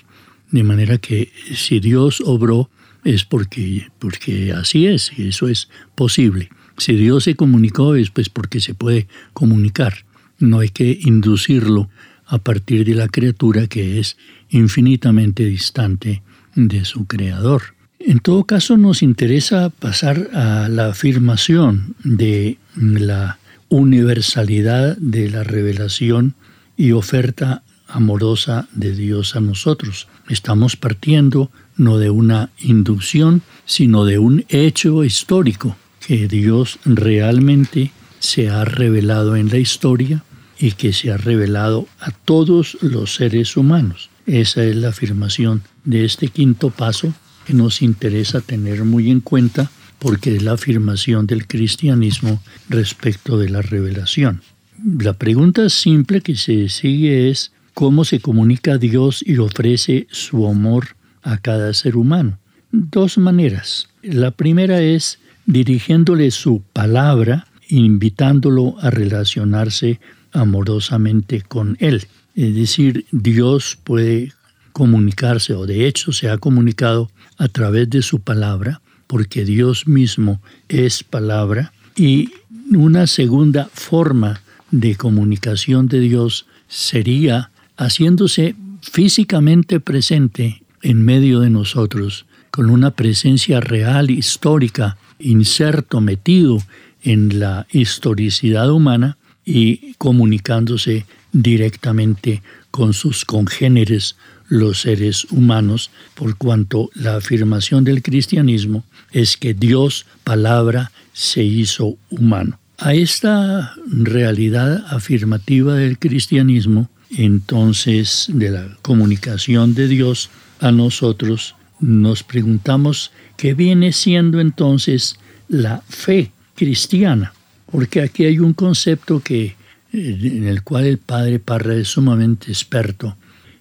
de 0.51 0.63
manera 0.63 0.99
que 0.99 1.31
si 1.55 1.81
Dios 1.81 2.23
obró 2.25 2.71
es 3.05 3.25
porque, 3.25 3.89
porque 3.99 4.53
así 4.53 4.87
es, 4.87 5.13
y 5.17 5.29
eso 5.29 5.49
es 5.49 5.69
posible. 5.95 6.51
Si 6.77 6.95
Dios 6.95 7.25
se 7.25 7.35
comunicó 7.35 7.95
es 7.95 8.11
pues 8.11 8.29
porque 8.29 8.61
se 8.61 8.75
puede 8.75 9.09
comunicar, 9.33 10.05
no 10.39 10.61
hay 10.61 10.71
que 10.71 10.99
inducirlo 11.03 11.91
a 12.27 12.39
partir 12.39 12.85
de 12.85 12.95
la 12.95 13.09
criatura 13.09 13.67
que 13.67 13.99
es 13.99 14.17
infinitamente 14.51 15.45
distante 15.45 16.23
de 16.55 16.85
su 16.85 17.07
creador. 17.07 17.78
En 18.01 18.21
todo 18.21 18.45
caso, 18.45 18.77
nos 18.77 19.03
interesa 19.03 19.71
pasar 19.71 20.31
a 20.33 20.69
la 20.69 20.89
afirmación 20.89 21.97
de 22.05 22.59
la 22.77 23.39
universalidad 23.69 24.97
de 24.99 25.31
la 25.31 25.43
revelación 25.43 26.35
y 26.77 26.93
oferta 26.93 27.63
amorosa 27.89 28.69
de 28.73 28.95
Dios 28.95 29.35
a 29.35 29.41
nosotros. 29.41 30.07
Estamos 30.29 30.77
partiendo 30.77 31.51
no 31.77 31.99
de 31.99 32.11
una 32.11 32.51
inducción, 32.61 33.43
sino 33.67 34.05
de 34.05 34.19
un 34.19 34.45
hecho 34.49 35.05
histórico, 35.05 35.77
que 36.07 36.29
Dios 36.29 36.79
realmente 36.85 37.91
se 38.21 38.49
ha 38.49 38.65
revelado 38.65 39.35
en 39.37 39.49
la 39.49 39.59
historia 39.59 40.23
y 40.59 40.73
que 40.73 40.93
se 40.93 41.11
ha 41.11 41.17
revelado 41.17 41.89
a 41.99 42.11
todos 42.11 42.79
los 42.81 43.15
seres 43.15 43.57
humanos. 43.57 44.09
Esa 44.27 44.65
es 44.65 44.77
la 44.77 44.91
afirmación 44.91 45.63
de 45.85 46.05
este 46.05 46.29
quinto 46.29 46.71
paso 46.71 47.13
que 47.49 47.55
nos 47.55 47.81
interesa 47.81 48.43
tener 48.43 48.85
muy 48.85 49.11
en 49.11 49.21
cuenta 49.21 49.71
porque 49.99 50.37
es 50.37 50.43
la 50.43 50.53
afirmación 50.53 51.27
del 51.27 51.47
cristianismo 51.47 52.43
respecto 52.69 53.39
de 53.39 53.49
la 53.49 53.63
revelación. 53.63 54.43
La 54.85 55.15
pregunta 55.15 55.71
simple 55.71 56.21
que 56.21 56.37
se 56.37 56.69
sigue 56.69 57.31
es 57.31 57.53
cómo 57.73 58.05
se 58.05 58.21
comunica 58.21 58.77
Dios 58.77 59.25
y 59.27 59.39
ofrece 59.39 60.07
su 60.11 60.47
amor 60.47 60.89
a 61.23 61.39
cada 61.39 61.73
ser 61.73 61.97
humano. 61.97 62.39
Dos 62.71 63.17
maneras. 63.17 63.89
La 64.03 64.31
primera 64.31 64.83
es 64.83 65.19
dirigiéndole 65.47 66.31
su 66.31 66.63
palabra, 66.75 67.47
invitándolo 67.71 68.77
a 68.83 68.91
relacionarse 68.91 70.01
amorosamente 70.33 71.41
con 71.41 71.79
Él. 71.81 72.09
Es 72.35 72.55
decir, 72.55 73.07
Dios 73.11 73.79
puede 73.83 74.35
comunicarse 74.73 75.55
o 75.55 75.65
de 75.65 75.89
hecho 75.89 76.13
se 76.13 76.29
ha 76.29 76.37
comunicado 76.37 77.11
a 77.39 77.49
través 77.49 77.89
de 77.89 78.03
su 78.03 78.21
palabra, 78.21 78.81
porque 79.07 79.45
Dios 79.45 79.87
mismo 79.87 80.41
es 80.69 81.03
palabra. 81.03 81.73
Y 81.97 82.31
una 82.75 83.07
segunda 83.07 83.69
forma 83.73 84.43
de 84.71 84.97
comunicación 84.97 85.89
de 85.89 86.01
Dios 86.01 86.47
sería 86.69 87.51
haciéndose 87.77 88.55
físicamente 88.83 89.81
presente 89.81 90.63
en 90.83 91.05
medio 91.05 91.41
de 91.41 91.51
nosotros, 91.51 92.27
con 92.51 92.71
una 92.71 92.91
presencia 92.91 93.61
real, 93.61 94.11
histórica, 94.11 94.97
inserto, 95.19 96.01
metido 96.01 96.59
en 97.03 97.41
la 97.41 97.67
historicidad 97.71 98.71
humana 98.71 99.17
y 99.45 99.95
comunicándose 99.95 101.07
directamente 101.33 102.43
con 102.71 102.93
sus 102.93 103.25
congéneres, 103.25 104.17
los 104.49 104.81
seres 104.81 105.27
humanos, 105.31 105.91
por 106.15 106.37
cuanto 106.37 106.91
la 106.95 107.17
afirmación 107.17 107.85
del 107.85 108.03
cristianismo 108.03 108.85
es 109.13 109.37
que 109.37 109.55
Dios, 109.55 110.07
palabra, 110.25 110.91
se 111.13 111.43
hizo 111.43 111.97
humano. 112.11 112.59
A 112.79 112.95
esta 112.95 113.75
realidad 113.87 114.85
afirmativa 114.89 115.75
del 115.75 115.99
cristianismo, 115.99 116.89
entonces 117.11 118.27
de 118.33 118.51
la 118.51 118.77
comunicación 118.83 119.75
de 119.75 119.89
Dios 119.89 120.31
a 120.61 120.71
nosotros, 120.71 121.55
nos 121.81 122.23
preguntamos 122.23 123.13
qué 123.37 123.55
viene 123.55 123.93
siendo 123.93 124.41
entonces 124.41 125.17
la 125.49 125.83
fe 125.89 126.33
cristiana, 126.55 127.33
porque 127.71 128.01
aquí 128.01 128.25
hay 128.25 128.39
un 128.39 128.53
concepto 128.53 129.21
que, 129.21 129.57
eh, 129.93 130.19
en 130.23 130.47
el 130.47 130.63
cual 130.63 130.87
el 130.87 130.99
padre 130.99 131.39
Parra 131.39 131.75
es 131.75 131.89
sumamente 131.89 132.51
experto, 132.51 133.17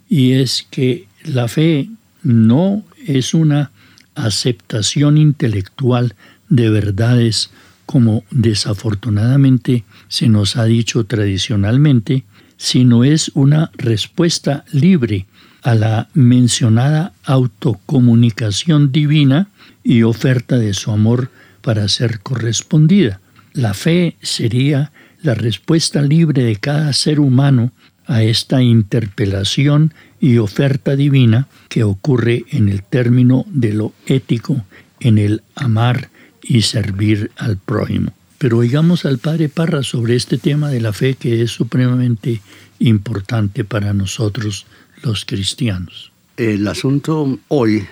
y 0.10 0.34
es 0.34 0.66
que 0.70 1.08
la 1.24 1.48
fe 1.48 1.90
no 2.24 2.84
es 3.06 3.34
una 3.34 3.72
aceptación 4.16 5.18
intelectual 5.18 6.16
de 6.50 6.70
verdades 6.70 7.50
como 7.86 8.24
desafortunadamente 8.32 9.86
se 10.10 10.28
nos 10.28 10.58
ha 10.58 10.66
dicho 10.66 11.06
tradicionalmente, 11.06 12.24
sino 12.58 13.04
es 13.04 13.32
una 13.34 13.72
respuesta 13.78 14.66
libre 14.72 15.26
a 15.62 15.76
la 15.76 16.10
mencionada 16.14 17.14
autocomunicación 17.24 18.92
divina 18.92 19.48
y 19.84 20.04
oferta 20.04 20.58
de 20.58 20.74
su 20.74 20.92
amor 20.92 21.30
para 21.62 21.88
ser 21.88 22.20
correspondida. 22.20 23.20
La 23.54 23.74
fe 23.74 24.16
sería 24.22 24.92
la 25.22 25.34
respuesta 25.34 26.02
libre 26.02 26.44
de 26.44 26.58
cada 26.58 26.94
ser 26.94 27.20
humano 27.20 27.72
a 28.08 28.24
esta 28.24 28.62
interpelación 28.62 29.94
y 30.20 30.38
oferta 30.38 30.96
divina 30.96 31.48
que 31.70 31.84
ocurre 31.84 32.46
en 32.50 32.70
el 32.70 32.82
término 32.84 33.46
de 33.50 33.74
lo 33.74 33.94
ético, 34.06 34.66
en 35.00 35.18
el 35.18 35.44
amar 35.56 36.10
y 36.42 36.62
servir 36.62 37.32
al 37.38 37.58
prójimo. 37.58 38.14
Pero 38.38 38.58
oigamos 38.58 39.06
al 39.06 39.18
Padre 39.18 39.50
Parra 39.50 39.84
sobre 39.84 40.16
este 40.16 40.38
tema 40.38 40.70
de 40.70 40.80
la 40.80 40.94
fe 40.94 41.16
que 41.16 41.42
es 41.42 41.52
supremamente 41.52 42.42
importante 42.80 43.64
para 43.64 43.94
nosotros 43.94 44.66
los 45.04 45.26
cristianos. 45.26 46.12
El 46.38 46.68
asunto 46.68 47.40
hoy 47.48 47.86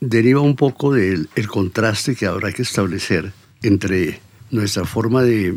deriva 0.00 0.40
un 0.40 0.56
poco 0.56 0.92
del 0.92 1.28
contraste 1.48 2.16
que 2.16 2.26
habrá 2.26 2.52
que 2.52 2.62
establecer 2.62 3.32
entre 3.62 4.20
nuestra 4.50 4.84
forma 4.84 5.22
de 5.22 5.56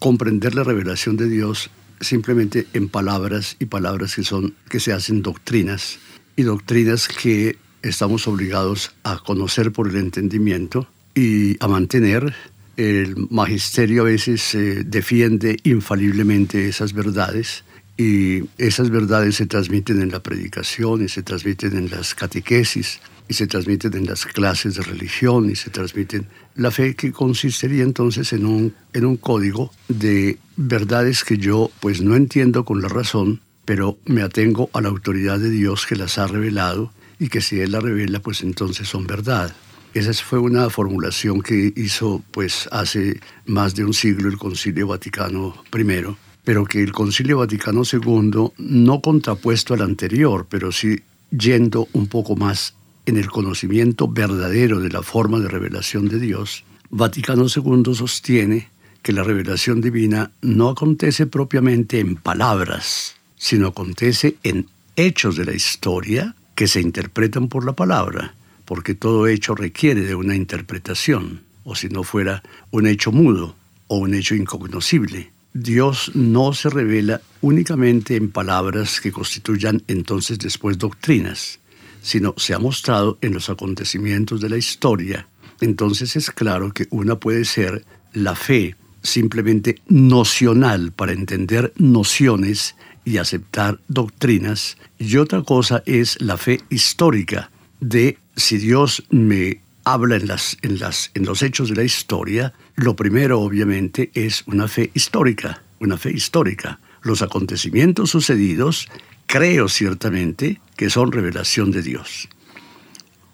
comprender 0.00 0.54
la 0.54 0.64
revelación 0.64 1.16
de 1.16 1.28
Dios 1.28 1.70
simplemente 2.00 2.66
en 2.72 2.88
palabras 2.88 3.56
y 3.58 3.66
palabras 3.66 4.14
que 4.14 4.24
son 4.24 4.54
que 4.68 4.80
se 4.80 4.92
hacen 4.92 5.22
doctrinas 5.22 5.98
y 6.36 6.42
doctrinas 6.42 7.08
que 7.08 7.56
estamos 7.82 8.26
obligados 8.28 8.92
a 9.02 9.18
conocer 9.18 9.72
por 9.72 9.88
el 9.88 9.96
entendimiento 9.96 10.88
y 11.14 11.62
a 11.62 11.68
mantener. 11.68 12.34
El 12.76 13.16
magisterio 13.30 14.02
a 14.02 14.04
veces 14.04 14.54
eh, 14.54 14.82
defiende 14.84 15.56
infaliblemente 15.62 16.68
esas 16.68 16.92
verdades 16.92 17.64
y 17.96 18.42
esas 18.58 18.90
verdades 18.90 19.36
se 19.36 19.46
transmiten 19.46 20.02
en 20.02 20.10
la 20.10 20.22
predicación 20.22 21.02
y 21.02 21.08
se 21.08 21.22
transmiten 21.22 21.76
en 21.76 21.88
las 21.88 22.14
catequesis 22.14 23.00
y 23.28 23.34
se 23.34 23.46
transmiten 23.46 23.94
en 23.94 24.06
las 24.06 24.24
clases 24.26 24.74
de 24.76 24.82
religión 24.82 25.50
y 25.50 25.56
se 25.56 25.70
transmiten 25.70 26.26
la 26.54 26.70
fe 26.70 26.94
que 26.94 27.12
consistiría 27.12 27.82
entonces 27.82 28.32
en 28.32 28.46
un, 28.46 28.74
en 28.92 29.04
un 29.04 29.16
código 29.16 29.72
de 29.88 30.38
verdades 30.56 31.24
que 31.24 31.36
yo 31.36 31.70
pues 31.80 32.00
no 32.00 32.16
entiendo 32.16 32.64
con 32.64 32.80
la 32.80 32.88
razón, 32.88 33.40
pero 33.64 33.98
me 34.04 34.22
atengo 34.22 34.70
a 34.72 34.80
la 34.80 34.88
autoridad 34.88 35.38
de 35.38 35.50
Dios 35.50 35.86
que 35.86 35.96
las 35.96 36.18
ha 36.18 36.26
revelado 36.26 36.92
y 37.18 37.28
que 37.28 37.40
si 37.40 37.60
Él 37.60 37.72
la 37.72 37.80
revela 37.80 38.20
pues 38.20 38.42
entonces 38.42 38.88
son 38.88 39.06
verdad. 39.06 39.54
Esa 39.94 40.12
fue 40.12 40.38
una 40.38 40.68
formulación 40.68 41.40
que 41.40 41.72
hizo 41.74 42.22
pues 42.30 42.68
hace 42.70 43.18
más 43.46 43.74
de 43.74 43.84
un 43.84 43.94
siglo 43.94 44.28
el 44.28 44.36
Concilio 44.36 44.88
Vaticano 44.88 45.64
I, 45.74 46.16
pero 46.44 46.64
que 46.64 46.82
el 46.82 46.92
Concilio 46.92 47.38
Vaticano 47.38 47.82
II, 47.90 48.52
no 48.58 49.00
contrapuesto 49.00 49.74
al 49.74 49.82
anterior, 49.82 50.46
pero 50.48 50.70
sí 50.70 51.00
yendo 51.30 51.88
un 51.92 52.06
poco 52.06 52.36
más 52.36 52.74
en 53.06 53.16
el 53.16 53.28
conocimiento 53.30 54.08
verdadero 54.08 54.80
de 54.80 54.90
la 54.90 55.02
forma 55.02 55.40
de 55.40 55.48
revelación 55.48 56.08
de 56.08 56.20
Dios, 56.20 56.64
Vaticano 56.90 57.46
II 57.46 57.94
sostiene 57.94 58.68
que 59.02 59.12
la 59.12 59.22
revelación 59.22 59.80
divina 59.80 60.32
no 60.42 60.68
acontece 60.68 61.26
propiamente 61.26 62.00
en 62.00 62.16
palabras, 62.16 63.16
sino 63.36 63.68
acontece 63.68 64.36
en 64.42 64.66
hechos 64.96 65.36
de 65.36 65.44
la 65.44 65.54
historia 65.54 66.34
que 66.54 66.68
se 66.68 66.80
interpretan 66.80 67.48
por 67.48 67.64
la 67.64 67.72
palabra 67.72 68.34
porque 68.66 68.94
todo 68.94 69.26
hecho 69.28 69.54
requiere 69.54 70.02
de 70.02 70.14
una 70.14 70.34
interpretación, 70.34 71.40
o 71.64 71.74
si 71.74 71.88
no 71.88 72.02
fuera 72.02 72.42
un 72.70 72.86
hecho 72.86 73.12
mudo 73.12 73.56
o 73.86 73.98
un 73.98 74.12
hecho 74.12 74.34
incognoscible. 74.34 75.30
Dios 75.54 76.10
no 76.14 76.52
se 76.52 76.68
revela 76.68 77.22
únicamente 77.40 78.16
en 78.16 78.30
palabras 78.30 79.00
que 79.00 79.12
constituyan 79.12 79.82
entonces 79.88 80.38
después 80.38 80.76
doctrinas, 80.76 81.60
sino 82.06 82.34
se 82.36 82.54
ha 82.54 82.60
mostrado 82.60 83.18
en 83.20 83.34
los 83.34 83.50
acontecimientos 83.50 84.40
de 84.40 84.48
la 84.48 84.56
historia. 84.56 85.26
Entonces 85.60 86.14
es 86.14 86.30
claro 86.30 86.72
que 86.72 86.86
una 86.90 87.16
puede 87.16 87.44
ser 87.44 87.84
la 88.12 88.36
fe 88.36 88.76
simplemente 89.02 89.80
nocional 89.88 90.92
para 90.92 91.12
entender 91.12 91.72
nociones 91.78 92.76
y 93.04 93.16
aceptar 93.16 93.80
doctrinas, 93.88 94.76
y 95.00 95.16
otra 95.16 95.42
cosa 95.42 95.82
es 95.84 96.20
la 96.20 96.36
fe 96.36 96.60
histórica 96.70 97.50
de 97.80 98.18
si 98.36 98.58
Dios 98.58 99.02
me 99.10 99.60
habla 99.82 100.14
en, 100.14 100.28
las, 100.28 100.58
en, 100.62 100.78
las, 100.78 101.10
en 101.14 101.24
los 101.24 101.42
hechos 101.42 101.70
de 101.70 101.74
la 101.74 101.84
historia, 101.84 102.52
lo 102.76 102.94
primero 102.94 103.40
obviamente 103.40 104.12
es 104.14 104.44
una 104.46 104.68
fe 104.68 104.92
histórica, 104.94 105.60
una 105.80 105.96
fe 105.96 106.12
histórica. 106.12 106.78
Los 107.02 107.20
acontecimientos 107.22 108.10
sucedidos 108.10 108.88
creo 109.26 109.68
ciertamente 109.68 110.60
que 110.76 110.90
son 110.90 111.12
revelación 111.12 111.70
de 111.70 111.82
Dios. 111.82 112.28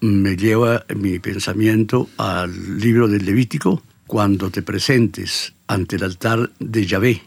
Me 0.01 0.35
lleva 0.35 0.85
mi 0.95 1.19
pensamiento 1.19 2.09
al 2.17 2.79
libro 2.79 3.07
del 3.07 3.25
Levítico, 3.25 3.81
cuando 4.07 4.51
te 4.51 4.61
presentes 4.61 5.53
ante 5.67 5.95
el 5.95 6.03
altar 6.03 6.51
de 6.59 6.85
Yahvé 6.85 7.23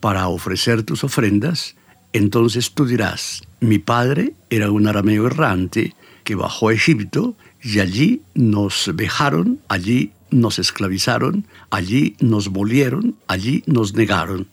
para 0.00 0.28
ofrecer 0.28 0.82
tus 0.82 1.04
ofrendas, 1.04 1.76
entonces 2.12 2.72
tú 2.72 2.86
dirás, 2.86 3.42
mi 3.60 3.78
padre 3.78 4.34
era 4.50 4.70
un 4.70 4.86
arameo 4.86 5.26
errante 5.26 5.94
que 6.24 6.34
bajó 6.34 6.68
a 6.68 6.74
Egipto 6.74 7.36
y 7.62 7.80
allí 7.80 8.22
nos 8.34 8.90
vejaron, 8.94 9.60
allí 9.68 10.12
nos 10.30 10.58
esclavizaron, 10.58 11.46
allí 11.70 12.16
nos 12.20 12.48
volieron, 12.48 13.16
allí 13.26 13.62
nos 13.66 13.94
negaron. 13.94 14.46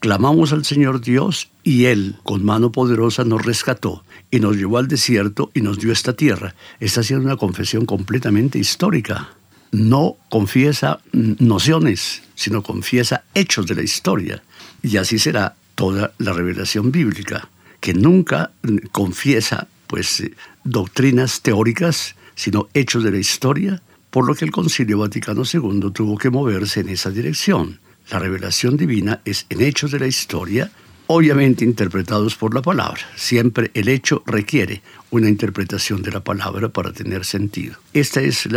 Clamamos 0.00 0.54
al 0.54 0.64
Señor 0.64 1.02
Dios 1.02 1.50
y 1.62 1.84
Él, 1.84 2.16
con 2.22 2.42
mano 2.42 2.72
poderosa, 2.72 3.22
nos 3.24 3.44
rescató 3.44 4.02
y 4.30 4.40
nos 4.40 4.56
llevó 4.56 4.78
al 4.78 4.88
desierto 4.88 5.50
y 5.52 5.60
nos 5.60 5.78
dio 5.78 5.92
esta 5.92 6.14
tierra. 6.14 6.54
Está 6.80 7.00
haciendo 7.00 7.26
una 7.26 7.36
confesión 7.36 7.84
completamente 7.84 8.58
histórica. 8.58 9.28
No 9.72 10.16
confiesa 10.30 11.00
nociones, 11.12 12.22
sino 12.34 12.62
confiesa 12.62 13.24
hechos 13.34 13.66
de 13.66 13.74
la 13.74 13.82
historia. 13.82 14.42
Y 14.82 14.96
así 14.96 15.18
será 15.18 15.54
toda 15.74 16.14
la 16.16 16.32
revelación 16.32 16.90
bíblica, 16.90 17.50
que 17.80 17.92
nunca 17.92 18.52
confiesa 18.92 19.68
pues 19.86 20.20
eh, 20.20 20.32
doctrinas 20.64 21.42
teóricas, 21.42 22.16
sino 22.34 22.68
hechos 22.72 23.04
de 23.04 23.10
la 23.10 23.18
historia, 23.18 23.82
por 24.10 24.26
lo 24.26 24.34
que 24.34 24.46
el 24.46 24.50
Concilio 24.50 24.98
Vaticano 24.98 25.42
II 25.44 25.90
tuvo 25.92 26.16
que 26.16 26.30
moverse 26.30 26.80
en 26.80 26.88
esa 26.88 27.10
dirección. 27.10 27.80
La 28.10 28.18
revelación 28.18 28.76
divina 28.76 29.20
es 29.24 29.46
en 29.50 29.60
hechos 29.60 29.92
de 29.92 30.00
la 30.00 30.08
historia, 30.08 30.70
obviamente 31.06 31.64
interpretados 31.64 32.34
por 32.34 32.54
la 32.54 32.60
palabra. 32.60 33.00
Siempre 33.14 33.70
el 33.74 33.88
hecho 33.88 34.24
requiere 34.26 34.82
una 35.10 35.28
interpretación 35.28 36.02
de 36.02 36.10
la 36.10 36.20
palabra 36.20 36.68
para 36.68 36.92
tener 36.92 37.24
sentido. 37.24 37.76
Este 37.92 38.26
es 38.26 38.48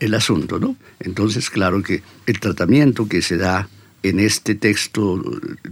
el 0.00 0.14
asunto, 0.14 0.58
¿no? 0.58 0.76
Entonces, 1.00 1.50
claro 1.50 1.82
que 1.82 2.02
el 2.26 2.40
tratamiento 2.40 3.06
que 3.06 3.20
se 3.20 3.36
da 3.36 3.68
en 4.02 4.18
este 4.18 4.54
texto 4.54 5.22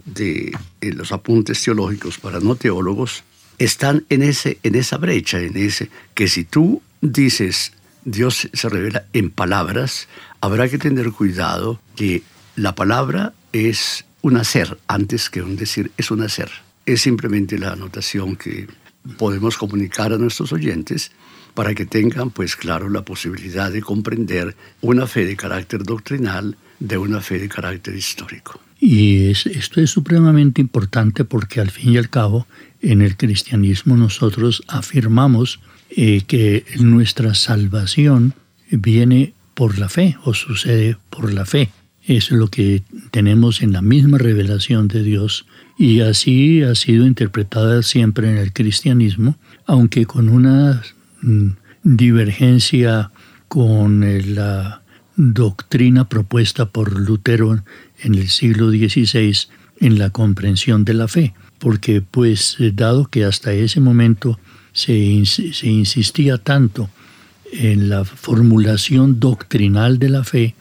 de 0.05 0.53
los 0.81 1.13
apuntes 1.13 1.63
teológicos 1.63 2.19
para 2.19 2.41
no 2.41 2.57
teólogos 2.57 3.25
están 3.59 4.05
en, 4.11 4.23
ese, 4.23 4.59
en 4.63 4.75
esa 4.75 4.99
brecha, 4.99 5.41
en 5.41 5.57
ese, 5.57 5.89
que 6.15 6.29
si 6.29 6.45
tú 6.45 6.83
dices 7.01 7.73
Dios 8.05 8.49
se 8.53 8.69
revela 8.69 9.07
en 9.13 9.31
palabras, 9.31 10.09
habrá 10.41 10.69
que 10.69 10.79
tener 10.79 11.11
cuidado 11.13 11.81
que 11.97 12.23
la 12.57 12.75
palabra 12.75 13.33
es 13.53 14.05
un 14.23 14.37
hacer 14.37 14.79
antes 14.89 15.31
que 15.31 15.43
un 15.43 15.57
decir, 15.57 15.91
es 15.97 16.11
un 16.11 16.23
hacer. 16.23 16.51
Es 16.87 17.03
simplemente 17.03 17.59
la 17.59 17.73
anotación 17.73 18.37
que 18.37 18.69
podemos 19.19 19.57
comunicar 19.57 20.13
a 20.13 20.19
nuestros 20.19 20.53
oyentes 20.53 21.13
para 21.55 21.75
que 21.75 21.87
tengan, 21.87 22.31
pues 22.31 22.57
claro, 22.57 22.89
la 22.89 23.03
posibilidad 23.03 23.71
de 23.71 23.81
comprender 23.81 24.57
una 24.81 25.07
fe 25.07 25.25
de 25.25 25.37
carácter 25.37 25.85
doctrinal 25.85 26.57
de 26.81 26.99
una 26.99 27.21
fe 27.21 27.39
de 27.39 27.49
carácter 27.49 27.95
histórico. 27.95 28.61
Y 28.81 29.31
esto 29.31 29.81
es 29.81 29.91
supremamente 29.91 30.61
importante 30.61 31.25
porque 31.25 31.61
al 31.61 31.71
fin 31.71 31.93
y 31.93 31.97
al 31.97 32.11
cabo 32.11 32.47
en 32.83 33.03
el 33.03 33.17
cristianismo 33.17 33.97
nosotros 33.97 34.63
afirmamos 34.69 35.61
eh, 35.91 36.23
que 36.27 36.65
nuestra 36.81 37.35
salvación 37.35 38.35
viene 38.71 39.33
por 39.55 39.79
la 39.79 39.89
fe 39.89 40.17
o 40.25 40.35
sucede 40.35 40.97
por 41.09 41.33
la 41.33 41.47
fe. 41.47 41.71
Es 42.07 42.31
lo 42.31 42.49
que 42.49 42.83
tenemos 43.11 43.63
en 43.63 43.73
la 43.73 43.81
misma 43.81 44.19
revelación 44.19 44.89
de 44.89 45.03
Dios 45.03 45.47
y 45.79 46.01
así 46.01 46.63
ha 46.63 46.75
sido 46.75 47.07
interpretada 47.07 47.83
siempre 47.83 48.31
en 48.31 48.37
el 48.37 48.53
cristianismo, 48.53 49.37
aunque 49.67 50.05
con 50.05 50.29
una 50.29 50.83
mm, 51.23 51.49
divergencia 51.83 53.11
con 53.49 54.05
la 54.35 54.83
doctrina 55.17 56.09
propuesta 56.09 56.67
por 56.67 57.01
Lutero 57.01 57.63
en 58.01 58.15
el 58.15 58.29
siglo 58.29 58.71
XVI 58.71 59.49
en 59.81 59.99
la 59.99 60.11
comprensión 60.11 60.85
de 60.85 60.95
la 60.95 61.09
fe, 61.09 61.35
porque 61.59 62.03
pues 62.03 62.57
eh, 62.59 62.73
dado 62.75 63.07
que 63.07 63.25
hasta 63.25 63.53
ese 63.53 63.81
momento 63.81 64.39
se, 64.73 65.25
se 65.25 65.67
insistía 65.69 66.39
tanto 66.39 66.91
en 67.53 67.89
la 67.89 68.05
formulación 68.05 69.21
doctrinal 69.21 69.99
de 69.99 70.09
la 70.09 70.25
fe 70.25 70.55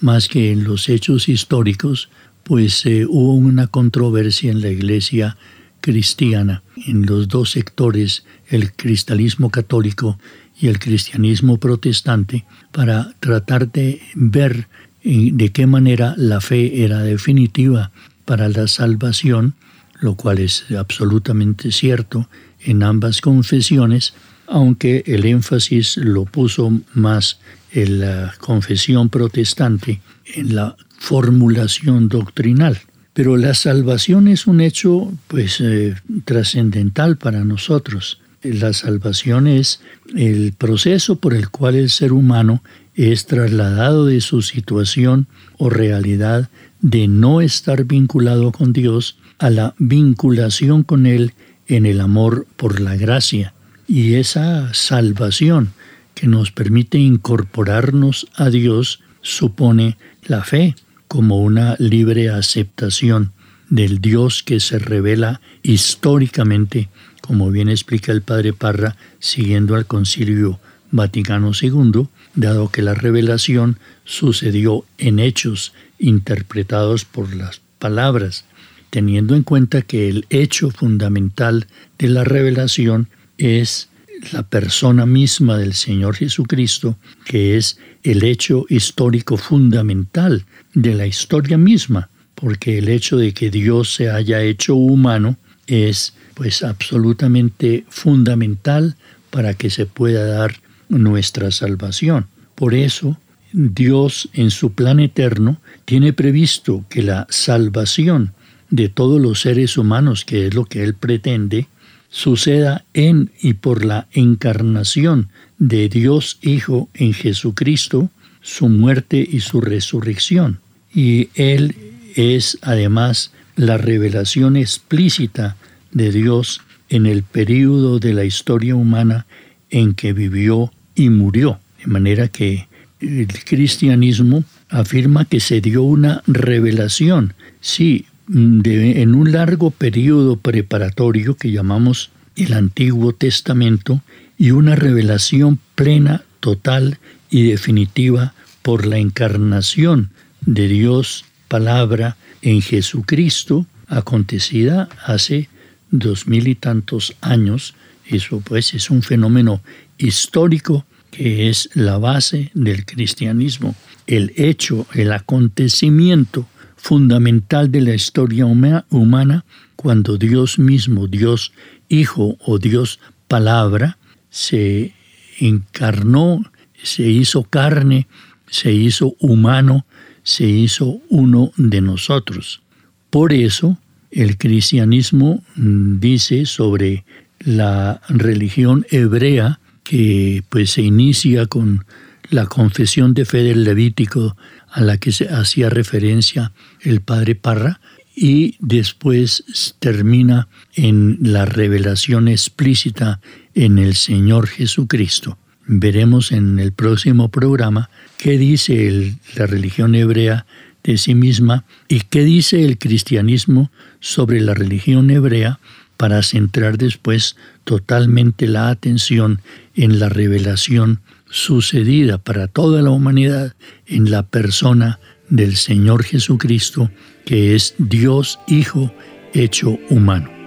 más 0.00 0.28
que 0.28 0.52
en 0.52 0.64
los 0.64 0.88
hechos 0.88 1.28
históricos, 1.28 2.08
pues 2.44 2.86
eh, 2.86 3.04
hubo 3.06 3.34
una 3.34 3.66
controversia 3.66 4.50
en 4.50 4.60
la 4.60 4.70
iglesia 4.70 5.36
cristiana, 5.80 6.62
en 6.86 7.06
los 7.06 7.28
dos 7.28 7.50
sectores, 7.50 8.24
el 8.48 8.72
cristianismo 8.72 9.50
católico 9.50 10.18
y 10.60 10.68
el 10.68 10.78
cristianismo 10.78 11.58
protestante, 11.58 12.44
para 12.72 13.14
tratar 13.20 13.70
de 13.70 14.00
ver 14.14 14.68
eh, 15.02 15.30
de 15.32 15.50
qué 15.50 15.66
manera 15.66 16.14
la 16.16 16.40
fe 16.40 16.84
era 16.84 17.02
definitiva 17.02 17.92
para 18.24 18.48
la 18.48 18.66
salvación, 18.66 19.54
lo 20.00 20.14
cual 20.14 20.38
es 20.38 20.64
absolutamente 20.76 21.72
cierto 21.72 22.28
en 22.60 22.82
ambas 22.82 23.20
confesiones, 23.20 24.14
aunque 24.46 25.04
el 25.06 25.24
énfasis 25.24 25.96
lo 25.96 26.24
puso 26.24 26.72
más 26.94 27.38
en 27.72 28.00
la 28.00 28.34
confesión 28.38 29.08
protestante, 29.08 30.00
en 30.34 30.54
la 30.54 30.76
formulación 30.98 32.08
doctrinal. 32.08 32.78
Pero 33.12 33.36
la 33.36 33.54
salvación 33.54 34.28
es 34.28 34.46
un 34.46 34.60
hecho 34.60 35.12
pues 35.26 35.60
eh, 35.60 35.96
trascendental 36.24 37.16
para 37.16 37.44
nosotros. 37.44 38.20
La 38.42 38.72
salvación 38.72 39.48
es 39.48 39.80
el 40.14 40.52
proceso 40.56 41.16
por 41.16 41.34
el 41.34 41.50
cual 41.50 41.74
el 41.74 41.90
ser 41.90 42.12
humano 42.12 42.62
es 42.94 43.26
trasladado 43.26 44.06
de 44.06 44.20
su 44.20 44.42
situación 44.42 45.26
o 45.56 45.70
realidad 45.70 46.48
de 46.80 47.08
no 47.08 47.40
estar 47.40 47.84
vinculado 47.84 48.52
con 48.52 48.72
Dios 48.72 49.18
a 49.38 49.50
la 49.50 49.74
vinculación 49.78 50.84
con 50.84 51.06
Él 51.06 51.32
en 51.66 51.86
el 51.86 52.00
amor 52.00 52.46
por 52.56 52.80
la 52.80 52.96
gracia. 52.96 53.54
Y 53.86 54.14
esa 54.14 54.72
salvación 54.74 55.72
que 56.18 56.26
nos 56.26 56.50
permite 56.50 56.98
incorporarnos 56.98 58.26
a 58.34 58.50
Dios 58.50 58.98
supone 59.22 59.98
la 60.24 60.42
fe, 60.42 60.74
como 61.06 61.40
una 61.40 61.76
libre 61.78 62.28
aceptación 62.28 63.30
del 63.70 64.00
Dios 64.00 64.42
que 64.42 64.58
se 64.58 64.80
revela 64.80 65.40
históricamente, 65.62 66.88
como 67.20 67.52
bien 67.52 67.68
explica 67.68 68.10
el 68.10 68.22
padre 68.22 68.52
Parra, 68.52 68.96
siguiendo 69.20 69.76
al 69.76 69.86
concilio 69.86 70.58
Vaticano 70.90 71.52
II, 71.54 72.08
dado 72.34 72.68
que 72.72 72.82
la 72.82 72.94
revelación 72.94 73.78
sucedió 74.04 74.84
en 74.98 75.20
hechos 75.20 75.72
interpretados 76.00 77.04
por 77.04 77.32
las 77.32 77.60
palabras, 77.78 78.44
teniendo 78.90 79.36
en 79.36 79.44
cuenta 79.44 79.82
que 79.82 80.08
el 80.08 80.26
hecho 80.30 80.72
fundamental 80.72 81.68
de 81.96 82.08
la 82.08 82.24
revelación 82.24 83.08
es 83.36 83.88
la 84.32 84.42
persona 84.42 85.06
misma 85.06 85.58
del 85.58 85.74
Señor 85.74 86.16
Jesucristo, 86.16 86.96
que 87.24 87.56
es 87.56 87.78
el 88.02 88.22
hecho 88.24 88.66
histórico 88.68 89.36
fundamental 89.36 90.44
de 90.74 90.94
la 90.94 91.06
historia 91.06 91.58
misma, 91.58 92.10
porque 92.34 92.78
el 92.78 92.88
hecho 92.88 93.16
de 93.16 93.32
que 93.32 93.50
Dios 93.50 93.94
se 93.94 94.10
haya 94.10 94.42
hecho 94.42 94.74
humano 94.74 95.36
es 95.66 96.14
pues 96.34 96.62
absolutamente 96.62 97.84
fundamental 97.88 98.96
para 99.30 99.54
que 99.54 99.70
se 99.70 99.86
pueda 99.86 100.24
dar 100.24 100.54
nuestra 100.88 101.50
salvación. 101.50 102.26
Por 102.54 102.74
eso, 102.74 103.18
Dios 103.52 104.28
en 104.32 104.50
su 104.50 104.72
plan 104.72 105.00
eterno 105.00 105.60
tiene 105.84 106.12
previsto 106.12 106.84
que 106.88 107.02
la 107.02 107.26
salvación 107.30 108.32
de 108.70 108.88
todos 108.88 109.20
los 109.20 109.40
seres 109.40 109.76
humanos, 109.78 110.24
que 110.24 110.46
es 110.46 110.54
lo 110.54 110.64
que 110.64 110.82
Él 110.84 110.94
pretende, 110.94 111.66
suceda 112.10 112.84
en 112.94 113.30
y 113.40 113.54
por 113.54 113.84
la 113.84 114.06
encarnación 114.12 115.28
de 115.58 115.88
Dios 115.88 116.38
Hijo 116.42 116.88
en 116.94 117.12
Jesucristo, 117.12 118.10
su 118.40 118.68
muerte 118.68 119.26
y 119.30 119.40
su 119.40 119.60
resurrección. 119.60 120.60
Y 120.94 121.28
Él 121.34 121.74
es 122.14 122.58
además 122.62 123.32
la 123.56 123.76
revelación 123.76 124.56
explícita 124.56 125.56
de 125.90 126.12
Dios 126.12 126.60
en 126.88 127.06
el 127.06 127.22
período 127.22 127.98
de 127.98 128.14
la 128.14 128.24
historia 128.24 128.74
humana 128.74 129.26
en 129.70 129.94
que 129.94 130.12
vivió 130.12 130.72
y 130.94 131.10
murió. 131.10 131.60
De 131.78 131.86
manera 131.86 132.28
que 132.28 132.68
el 133.00 133.28
cristianismo 133.44 134.44
afirma 134.68 135.24
que 135.24 135.40
se 135.40 135.60
dio 135.60 135.82
una 135.82 136.22
revelación, 136.26 137.34
sí, 137.60 138.06
en 138.30 139.14
un 139.14 139.32
largo 139.32 139.70
periodo 139.70 140.36
preparatorio 140.36 141.36
que 141.36 141.50
llamamos 141.50 142.10
el 142.36 142.52
Antiguo 142.52 143.12
Testamento 143.12 144.02
y 144.36 144.50
una 144.50 144.76
revelación 144.76 145.58
plena, 145.74 146.22
total 146.40 146.98
y 147.30 147.48
definitiva 147.48 148.34
por 148.62 148.86
la 148.86 148.98
encarnación 148.98 150.10
de 150.42 150.68
Dios 150.68 151.24
palabra 151.48 152.16
en 152.42 152.60
Jesucristo, 152.62 153.66
acontecida 153.88 154.88
hace 155.04 155.48
dos 155.90 156.26
mil 156.26 156.48
y 156.48 156.54
tantos 156.54 157.16
años. 157.20 157.74
Eso 158.06 158.40
pues 158.40 158.74
es 158.74 158.90
un 158.90 159.02
fenómeno 159.02 159.62
histórico 159.96 160.84
que 161.10 161.48
es 161.48 161.70
la 161.74 161.98
base 161.98 162.50
del 162.54 162.84
cristianismo, 162.84 163.74
el 164.06 164.32
hecho, 164.36 164.86
el 164.94 165.12
acontecimiento 165.12 166.46
fundamental 166.78 167.70
de 167.70 167.82
la 167.82 167.94
historia 167.94 168.46
humana 168.46 169.44
cuando 169.76 170.16
Dios 170.16 170.58
mismo, 170.58 171.06
Dios 171.06 171.52
Hijo 171.88 172.36
o 172.44 172.58
Dios 172.58 172.98
Palabra, 173.26 173.98
se 174.30 174.94
encarnó, 175.38 176.42
se 176.82 177.08
hizo 177.08 177.42
carne, 177.44 178.06
se 178.48 178.72
hizo 178.72 179.14
humano, 179.20 179.84
se 180.22 180.46
hizo 180.46 181.00
uno 181.10 181.52
de 181.56 181.80
nosotros. 181.80 182.62
Por 183.10 183.32
eso 183.32 183.78
el 184.10 184.38
cristianismo 184.38 185.42
mm, 185.56 185.98
dice 185.98 186.46
sobre 186.46 187.04
la 187.40 188.00
religión 188.08 188.86
hebrea 188.90 189.60
que 189.84 190.42
pues 190.48 190.72
se 190.72 190.82
inicia 190.82 191.46
con 191.46 191.84
la 192.30 192.46
confesión 192.46 193.14
de 193.14 193.24
fe 193.24 193.42
del 193.42 193.64
Levítico 193.64 194.36
a 194.70 194.82
la 194.82 194.98
que 194.98 195.12
se 195.12 195.28
hacía 195.28 195.70
referencia 195.70 196.52
el 196.80 197.00
padre 197.00 197.34
Parra 197.34 197.80
y 198.14 198.56
después 198.58 199.44
termina 199.78 200.48
en 200.74 201.18
la 201.20 201.44
revelación 201.44 202.28
explícita 202.28 203.20
en 203.54 203.78
el 203.78 203.94
Señor 203.94 204.48
Jesucristo. 204.48 205.38
Veremos 205.66 206.32
en 206.32 206.58
el 206.58 206.72
próximo 206.72 207.28
programa 207.28 207.90
qué 208.16 208.38
dice 208.38 209.14
la 209.36 209.46
religión 209.46 209.94
hebrea 209.94 210.46
de 210.82 210.98
sí 210.98 211.14
misma 211.14 211.64
y 211.88 212.00
qué 212.00 212.24
dice 212.24 212.64
el 212.64 212.78
cristianismo 212.78 213.70
sobre 214.00 214.40
la 214.40 214.54
religión 214.54 215.10
hebrea 215.10 215.60
para 215.96 216.22
centrar 216.22 216.78
después 216.78 217.36
totalmente 217.64 218.46
la 218.46 218.70
atención 218.70 219.42
en 219.74 219.98
la 219.98 220.08
revelación 220.08 221.00
sucedida 221.30 222.18
para 222.18 222.48
toda 222.48 222.82
la 222.82 222.90
humanidad 222.90 223.54
en 223.86 224.10
la 224.10 224.24
persona 224.24 225.00
del 225.28 225.56
Señor 225.56 226.04
Jesucristo, 226.04 226.90
que 227.24 227.54
es 227.54 227.74
Dios 227.78 228.40
Hijo 228.46 228.92
hecho 229.34 229.78
humano. 229.90 230.37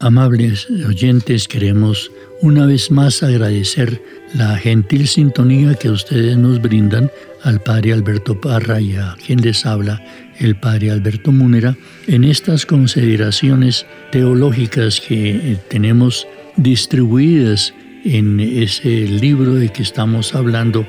Amables 0.00 0.68
oyentes, 0.86 1.48
queremos 1.48 2.12
una 2.40 2.66
vez 2.66 2.92
más 2.92 3.20
agradecer 3.24 4.00
la 4.32 4.56
gentil 4.56 5.08
sintonía 5.08 5.74
que 5.74 5.90
ustedes 5.90 6.36
nos 6.36 6.62
brindan 6.62 7.10
al 7.42 7.60
Padre 7.60 7.94
Alberto 7.94 8.40
Parra 8.40 8.80
y 8.80 8.94
a 8.94 9.16
quien 9.26 9.40
les 9.40 9.66
habla, 9.66 10.00
el 10.38 10.54
Padre 10.54 10.92
Alberto 10.92 11.32
Múnera, 11.32 11.76
en 12.06 12.22
estas 12.22 12.64
consideraciones 12.64 13.86
teológicas 14.12 15.00
que 15.00 15.58
tenemos 15.68 16.28
distribuidas 16.56 17.74
en 18.04 18.38
ese 18.38 19.08
libro 19.08 19.54
de 19.54 19.68
que 19.70 19.82
estamos 19.82 20.32
hablando 20.32 20.86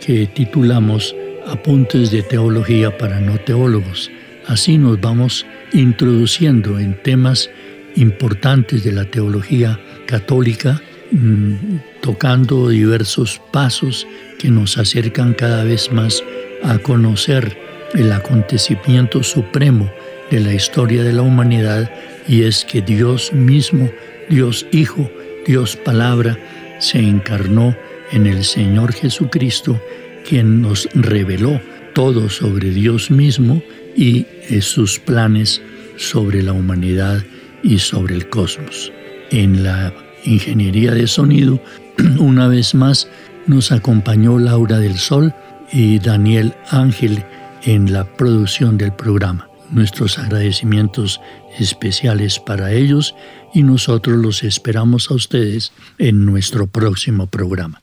que 0.00 0.28
titulamos 0.28 1.14
Apuntes 1.46 2.10
de 2.10 2.22
Teología 2.22 2.96
para 2.96 3.20
no 3.20 3.38
teólogos. 3.38 4.10
Así 4.46 4.78
nos 4.78 4.98
vamos 4.98 5.44
introduciendo 5.74 6.78
en 6.78 6.96
temas 7.02 7.50
importantes 7.96 8.84
de 8.84 8.92
la 8.92 9.04
teología 9.04 9.80
católica, 10.06 10.80
mm, 11.10 11.54
tocando 12.00 12.68
diversos 12.68 13.40
pasos 13.52 14.06
que 14.38 14.50
nos 14.50 14.78
acercan 14.78 15.34
cada 15.34 15.64
vez 15.64 15.90
más 15.92 16.22
a 16.62 16.78
conocer 16.78 17.56
el 17.94 18.12
acontecimiento 18.12 19.22
supremo 19.22 19.90
de 20.30 20.40
la 20.40 20.52
historia 20.52 21.02
de 21.02 21.12
la 21.12 21.22
humanidad 21.22 21.90
y 22.28 22.42
es 22.42 22.64
que 22.64 22.82
Dios 22.82 23.32
mismo, 23.32 23.90
Dios 24.28 24.66
Hijo, 24.72 25.10
Dios 25.46 25.76
Palabra, 25.76 26.38
se 26.80 26.98
encarnó 26.98 27.76
en 28.12 28.26
el 28.26 28.44
Señor 28.44 28.92
Jesucristo, 28.92 29.80
quien 30.28 30.60
nos 30.60 30.88
reveló 30.94 31.60
todo 31.94 32.28
sobre 32.28 32.70
Dios 32.70 33.10
mismo 33.10 33.62
y 33.96 34.26
sus 34.60 34.98
planes 34.98 35.62
sobre 35.96 36.42
la 36.42 36.52
humanidad 36.52 37.24
y 37.66 37.78
sobre 37.78 38.14
el 38.14 38.28
cosmos. 38.28 38.92
En 39.30 39.64
la 39.64 39.92
ingeniería 40.24 40.94
de 40.94 41.06
sonido, 41.06 41.60
una 42.18 42.48
vez 42.48 42.74
más, 42.74 43.08
nos 43.46 43.72
acompañó 43.72 44.38
Laura 44.38 44.78
del 44.78 44.96
Sol 44.96 45.34
y 45.72 45.98
Daniel 45.98 46.54
Ángel 46.70 47.24
en 47.64 47.92
la 47.92 48.04
producción 48.04 48.78
del 48.78 48.92
programa. 48.92 49.48
Nuestros 49.70 50.18
agradecimientos 50.18 51.20
especiales 51.58 52.38
para 52.38 52.72
ellos 52.72 53.14
y 53.52 53.64
nosotros 53.64 54.16
los 54.16 54.44
esperamos 54.44 55.10
a 55.10 55.14
ustedes 55.14 55.72
en 55.98 56.24
nuestro 56.24 56.68
próximo 56.68 57.26
programa. 57.26 57.82